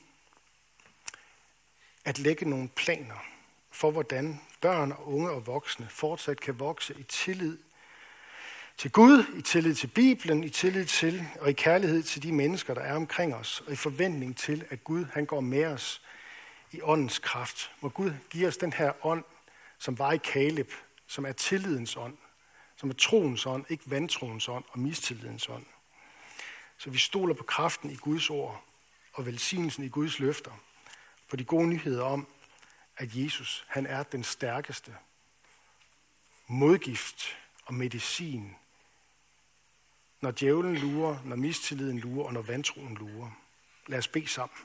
at 2.05 2.19
lægge 2.19 2.49
nogle 2.49 2.69
planer 2.69 3.25
for, 3.71 3.91
hvordan 3.91 4.41
børn 4.61 4.91
og 4.91 5.13
unge 5.13 5.29
og 5.29 5.47
voksne 5.47 5.87
fortsat 5.89 6.39
kan 6.39 6.59
vokse 6.59 6.95
i 6.99 7.03
tillid 7.03 7.57
til 8.77 8.91
Gud, 8.91 9.23
i 9.37 9.41
tillid 9.41 9.75
til 9.75 9.87
Bibelen, 9.87 10.43
i 10.43 10.49
tillid 10.49 10.85
til 10.85 11.27
og 11.39 11.49
i 11.49 11.53
kærlighed 11.53 12.03
til 12.03 12.23
de 12.23 12.31
mennesker, 12.31 12.73
der 12.73 12.81
er 12.81 12.95
omkring 12.95 13.35
os, 13.35 13.63
og 13.67 13.73
i 13.73 13.75
forventning 13.75 14.37
til, 14.37 14.65
at 14.69 14.83
Gud 14.83 15.05
han 15.13 15.25
går 15.25 15.39
med 15.39 15.65
os 15.65 16.01
i 16.71 16.81
åndens 16.81 17.19
kraft. 17.19 17.71
Må 17.81 17.89
Gud 17.89 18.13
give 18.29 18.47
os 18.47 18.57
den 18.57 18.73
her 18.73 19.05
ånd, 19.05 19.23
som 19.77 19.99
var 19.99 20.11
i 20.11 20.17
Kaleb, 20.17 20.71
som 21.07 21.25
er 21.25 21.31
tillidens 21.31 21.95
ånd, 21.95 22.17
som 22.75 22.89
er 22.89 22.93
troens 22.93 23.45
ånd, 23.45 23.65
ikke 23.69 23.91
vantroens 23.91 24.47
ånd 24.47 24.63
og 24.69 24.79
mistillidens 24.79 25.49
ånd. 25.49 25.65
Så 26.77 26.89
vi 26.89 26.97
stoler 26.97 27.33
på 27.33 27.43
kraften 27.43 27.89
i 27.89 27.95
Guds 27.95 28.29
ord 28.29 28.63
og 29.13 29.25
velsignelsen 29.25 29.83
i 29.83 29.89
Guds 29.89 30.19
løfter, 30.19 30.51
på 31.29 31.35
de 31.35 31.43
gode 31.43 31.67
nyheder 31.67 32.03
om, 32.03 32.27
at 32.97 33.15
Jesus 33.15 33.65
han 33.67 33.85
er 33.85 34.03
den 34.03 34.23
stærkeste 34.23 34.95
modgift 36.47 37.37
og 37.65 37.73
medicin, 37.73 38.55
når 40.21 40.31
djævlen 40.31 40.77
lurer, 40.77 41.17
når 41.25 41.35
mistilliden 41.35 41.99
lurer 41.99 42.25
og 42.25 42.33
når 42.33 42.41
vantroen 42.41 42.95
lurer. 42.95 43.31
Lad 43.87 43.99
os 43.99 44.07
bede 44.07 44.27
sammen. 44.27 44.57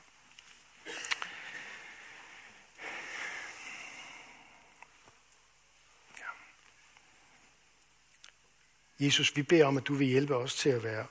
Jesus, 8.99 9.35
vi 9.35 9.43
beder 9.43 9.65
om, 9.65 9.77
at 9.77 9.87
du 9.87 9.93
vil 9.93 10.07
hjælpe 10.07 10.35
os 10.35 10.55
til 10.55 10.69
at 10.69 10.83
være 10.83 11.05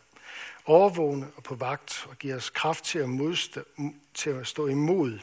overvågne 0.65 1.33
og 1.37 1.43
på 1.43 1.55
vagt 1.55 2.07
og 2.11 2.19
give 2.19 2.35
os 2.35 2.51
kraft 2.51 2.85
til 2.85 2.99
at, 2.99 3.09
modstå, 3.09 3.61
til 4.15 4.31
at 4.31 4.47
stå 4.47 4.67
imod. 4.67 5.19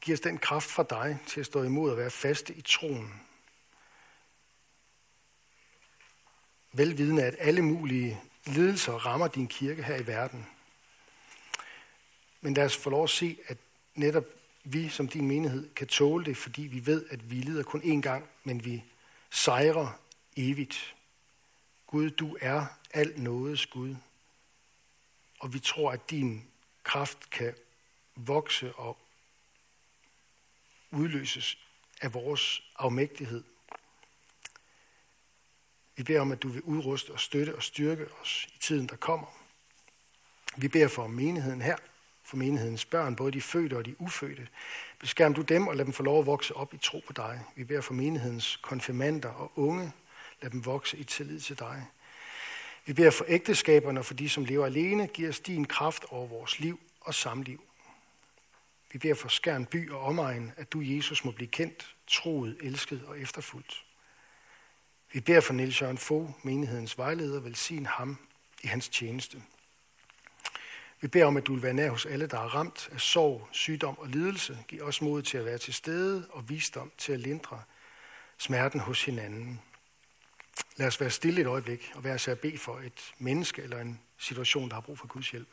Giv 0.00 0.12
os 0.12 0.20
den 0.20 0.38
kraft 0.38 0.70
fra 0.70 0.82
dig 0.90 1.18
til 1.26 1.40
at 1.40 1.46
stå 1.46 1.62
imod 1.62 1.90
og 1.90 1.96
være 1.96 2.10
faste 2.10 2.54
i 2.54 2.60
troen. 2.60 3.20
Velvidende, 6.72 7.22
at 7.22 7.36
alle 7.38 7.62
mulige 7.62 8.20
lidelser 8.46 8.92
rammer 8.92 9.28
din 9.28 9.48
kirke 9.48 9.82
her 9.82 9.96
i 9.96 10.06
verden. 10.06 10.46
Men 12.40 12.54
lad 12.54 12.64
os 12.64 12.76
få 12.76 12.90
lov 12.90 13.04
at 13.04 13.10
se, 13.10 13.38
at 13.46 13.58
netop 13.94 14.24
vi 14.64 14.88
som 14.88 15.08
din 15.08 15.28
menighed 15.28 15.74
kan 15.74 15.86
tåle 15.86 16.24
det, 16.24 16.36
fordi 16.36 16.62
vi 16.62 16.86
ved, 16.86 17.06
at 17.10 17.30
vi 17.30 17.34
lider 17.34 17.62
kun 17.62 17.80
én 17.80 18.00
gang, 18.00 18.28
men 18.44 18.64
vi 18.64 18.84
sejrer 19.30 20.00
evigt. 20.36 20.96
Gud, 21.86 22.10
du 22.10 22.38
er 22.40 22.66
al 22.90 23.20
nådes 23.20 23.66
Gud. 23.66 23.96
Og 25.40 25.54
vi 25.54 25.58
tror, 25.58 25.92
at 25.92 26.10
din 26.10 26.48
kraft 26.82 27.30
kan 27.30 27.54
vokse 28.16 28.74
og 28.74 28.98
udløses 30.90 31.58
af 32.00 32.14
vores 32.14 32.62
afmægtighed. 32.76 33.44
Vi 35.96 36.02
beder 36.02 36.20
om, 36.20 36.32
at 36.32 36.42
du 36.42 36.48
vil 36.48 36.62
udruste 36.62 37.10
og 37.10 37.20
støtte 37.20 37.56
og 37.56 37.62
styrke 37.62 38.12
os 38.22 38.48
i 38.54 38.58
tiden, 38.58 38.86
der 38.86 38.96
kommer. 38.96 39.26
Vi 40.56 40.68
beder 40.68 40.88
for 40.88 41.06
menigheden 41.06 41.62
her, 41.62 41.76
for 42.22 42.36
menighedens 42.36 42.84
børn, 42.84 43.16
både 43.16 43.32
de 43.32 43.42
fødte 43.42 43.76
og 43.76 43.84
de 43.84 44.00
ufødte. 44.00 44.48
Beskærm 44.98 45.34
du 45.34 45.42
dem 45.42 45.68
og 45.68 45.76
lad 45.76 45.84
dem 45.84 45.92
få 45.92 46.02
lov 46.02 46.20
at 46.20 46.26
vokse 46.26 46.56
op 46.56 46.74
i 46.74 46.78
tro 46.78 47.02
på 47.06 47.12
dig. 47.12 47.44
Vi 47.56 47.64
beder 47.64 47.80
for 47.80 47.94
menighedens 47.94 48.56
konfirmander 48.56 49.28
og 49.28 49.58
unge. 49.58 49.92
Lad 50.42 50.50
dem 50.50 50.64
vokse 50.64 50.96
i 50.96 51.04
tillid 51.04 51.40
til 51.40 51.58
dig. 51.58 51.86
Vi 52.86 52.92
beder 52.92 53.10
for 53.10 53.24
ægteskaberne 53.28 54.00
og 54.00 54.06
for 54.06 54.14
de, 54.14 54.28
som 54.28 54.44
lever 54.44 54.66
alene. 54.66 55.06
Giv 55.06 55.28
os 55.28 55.40
din 55.40 55.64
kraft 55.64 56.04
over 56.08 56.26
vores 56.26 56.60
liv 56.60 56.80
og 57.00 57.14
samliv. 57.14 57.62
Vi 58.92 58.98
beder 58.98 59.14
for 59.14 59.28
Skærn 59.28 59.66
by 59.66 59.90
og 59.90 60.00
omegn, 60.00 60.52
at 60.56 60.72
du, 60.72 60.80
Jesus, 60.80 61.24
må 61.24 61.30
blive 61.30 61.48
kendt, 61.48 61.96
troet, 62.06 62.56
elsket 62.60 63.04
og 63.06 63.20
efterfuldt. 63.20 63.84
Vi 65.12 65.20
beder 65.20 65.40
for 65.40 65.52
Niels 65.52 65.82
Jørgen 65.82 65.98
Fogh, 65.98 66.30
menighedens 66.42 66.98
vejleder, 66.98 67.40
velsign 67.40 67.86
ham 67.86 68.18
i 68.62 68.66
hans 68.66 68.88
tjeneste. 68.88 69.42
Vi 71.00 71.08
beder 71.08 71.26
om, 71.26 71.36
at 71.36 71.46
du 71.46 71.54
vil 71.54 71.62
være 71.62 71.74
nær 71.74 71.90
hos 71.90 72.06
alle, 72.06 72.26
der 72.26 72.38
er 72.38 72.54
ramt 72.54 72.88
af 72.92 73.00
sorg, 73.00 73.48
sygdom 73.52 73.98
og 73.98 74.08
lidelse. 74.08 74.58
Giv 74.68 74.82
os 74.82 75.02
mod 75.02 75.22
til 75.22 75.38
at 75.38 75.44
være 75.44 75.58
til 75.58 75.74
stede 75.74 76.26
og 76.30 76.48
visdom 76.48 76.92
til 76.98 77.12
at 77.12 77.20
lindre 77.20 77.62
smerten 78.38 78.80
hos 78.80 79.04
hinanden. 79.04 79.60
Lad 80.76 80.86
os 80.86 81.00
være 81.00 81.10
stille 81.10 81.40
et 81.40 81.46
øjeblik 81.46 81.92
og 81.94 82.04
være 82.04 82.18
sig 82.18 82.32
at 82.32 82.40
bede 82.40 82.58
for 82.58 82.78
et 82.78 83.12
menneske 83.18 83.62
eller 83.62 83.80
en 83.80 84.00
situation, 84.18 84.68
der 84.68 84.74
har 84.74 84.80
brug 84.80 84.98
for 84.98 85.06
Guds 85.06 85.30
hjælp. 85.30 85.48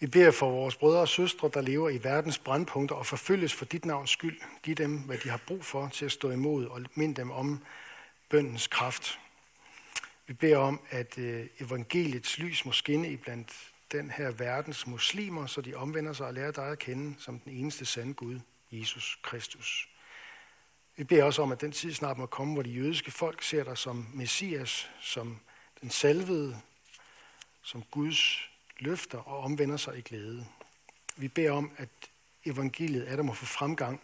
Vi 0.00 0.06
beder 0.06 0.30
for 0.30 0.50
vores 0.50 0.76
brødre 0.76 1.00
og 1.00 1.08
søstre, 1.08 1.50
der 1.54 1.60
lever 1.60 1.90
i 1.90 2.04
verdens 2.04 2.38
brandpunkter 2.38 2.96
og 2.96 3.06
forfølges 3.06 3.54
for 3.54 3.64
dit 3.64 3.84
navns 3.84 4.10
skyld. 4.10 4.40
Giv 4.62 4.74
dem, 4.74 4.98
hvad 4.98 5.18
de 5.18 5.28
har 5.28 5.40
brug 5.46 5.64
for 5.64 5.88
til 5.88 6.04
at 6.04 6.12
stå 6.12 6.30
imod, 6.30 6.66
og 6.66 6.80
mind 6.94 7.16
dem 7.16 7.30
om 7.30 7.64
bøndens 8.28 8.66
kraft. 8.66 9.18
Vi 10.26 10.32
beder 10.32 10.58
om, 10.58 10.80
at 10.90 11.18
øh, 11.18 11.46
evangeliets 11.60 12.38
lys 12.38 12.64
må 12.64 12.72
skinne 12.72 13.10
i 13.10 13.16
blandt 13.16 13.52
den 13.92 14.10
her 14.10 14.30
verdens 14.30 14.86
muslimer, 14.86 15.46
så 15.46 15.60
de 15.60 15.74
omvender 15.74 16.12
sig 16.12 16.26
og 16.26 16.34
lærer 16.34 16.52
dig 16.52 16.66
at 16.66 16.78
kende 16.78 17.14
som 17.18 17.38
den 17.38 17.52
eneste 17.52 17.84
sande 17.84 18.14
Gud, 18.14 18.40
Jesus 18.70 19.18
Kristus. 19.22 19.88
Vi 20.96 21.04
beder 21.04 21.24
også 21.24 21.42
om, 21.42 21.52
at 21.52 21.60
den 21.60 21.72
tid 21.72 21.92
snart 21.92 22.18
må 22.18 22.26
komme, 22.26 22.54
hvor 22.54 22.62
de 22.62 22.70
jødiske 22.70 23.10
folk 23.10 23.42
ser 23.42 23.64
dig 23.64 23.78
som 23.78 24.06
Messias, 24.14 24.90
som 25.00 25.40
den 25.80 25.90
salvede, 25.90 26.60
som 27.62 27.82
Guds 27.90 28.49
løfter 28.82 29.18
og 29.18 29.38
omvender 29.38 29.76
sig 29.76 29.98
i 29.98 30.00
glæde. 30.00 30.46
Vi 31.16 31.28
beder 31.28 31.52
om, 31.52 31.72
at 31.76 31.88
evangeliet 32.44 33.10
er 33.10 33.16
der 33.16 33.22
må 33.22 33.32
få 33.32 33.46
fremgang. 33.46 34.00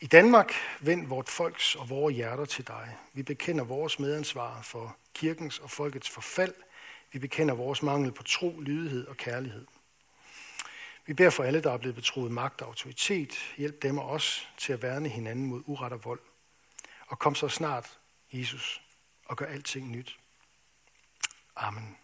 I 0.00 0.06
Danmark, 0.06 0.52
vend 0.80 1.06
vort 1.06 1.28
folks 1.28 1.74
og 1.74 1.90
vores 1.90 2.16
hjerter 2.16 2.44
til 2.44 2.66
dig. 2.66 2.96
Vi 3.12 3.22
bekender 3.22 3.64
vores 3.64 3.98
medansvar 3.98 4.62
for 4.62 4.96
kirkens 5.14 5.58
og 5.58 5.70
folkets 5.70 6.10
forfald. 6.10 6.54
Vi 7.12 7.18
bekender 7.18 7.54
vores 7.54 7.82
mangel 7.82 8.12
på 8.12 8.22
tro, 8.22 8.60
lydighed 8.60 9.06
og 9.06 9.16
kærlighed. 9.16 9.66
Vi 11.06 11.14
beder 11.14 11.30
for 11.30 11.42
alle, 11.42 11.60
der 11.60 11.72
er 11.72 11.76
blevet 11.76 11.94
betroet 11.94 12.32
magt 12.32 12.62
og 12.62 12.68
autoritet. 12.68 13.54
Hjælp 13.56 13.82
dem 13.82 13.98
og 13.98 14.10
os 14.10 14.48
til 14.58 14.72
at 14.72 14.82
værne 14.82 15.08
hinanden 15.08 15.46
mod 15.46 15.62
uret 15.66 15.92
og 15.92 16.04
vold. 16.04 16.20
Og 17.06 17.18
kom 17.18 17.34
så 17.34 17.48
snart, 17.48 17.98
Jesus, 18.32 18.82
og 19.24 19.36
gør 19.36 19.46
alting 19.46 19.90
nyt. 19.90 20.18
Amen. 21.56 21.96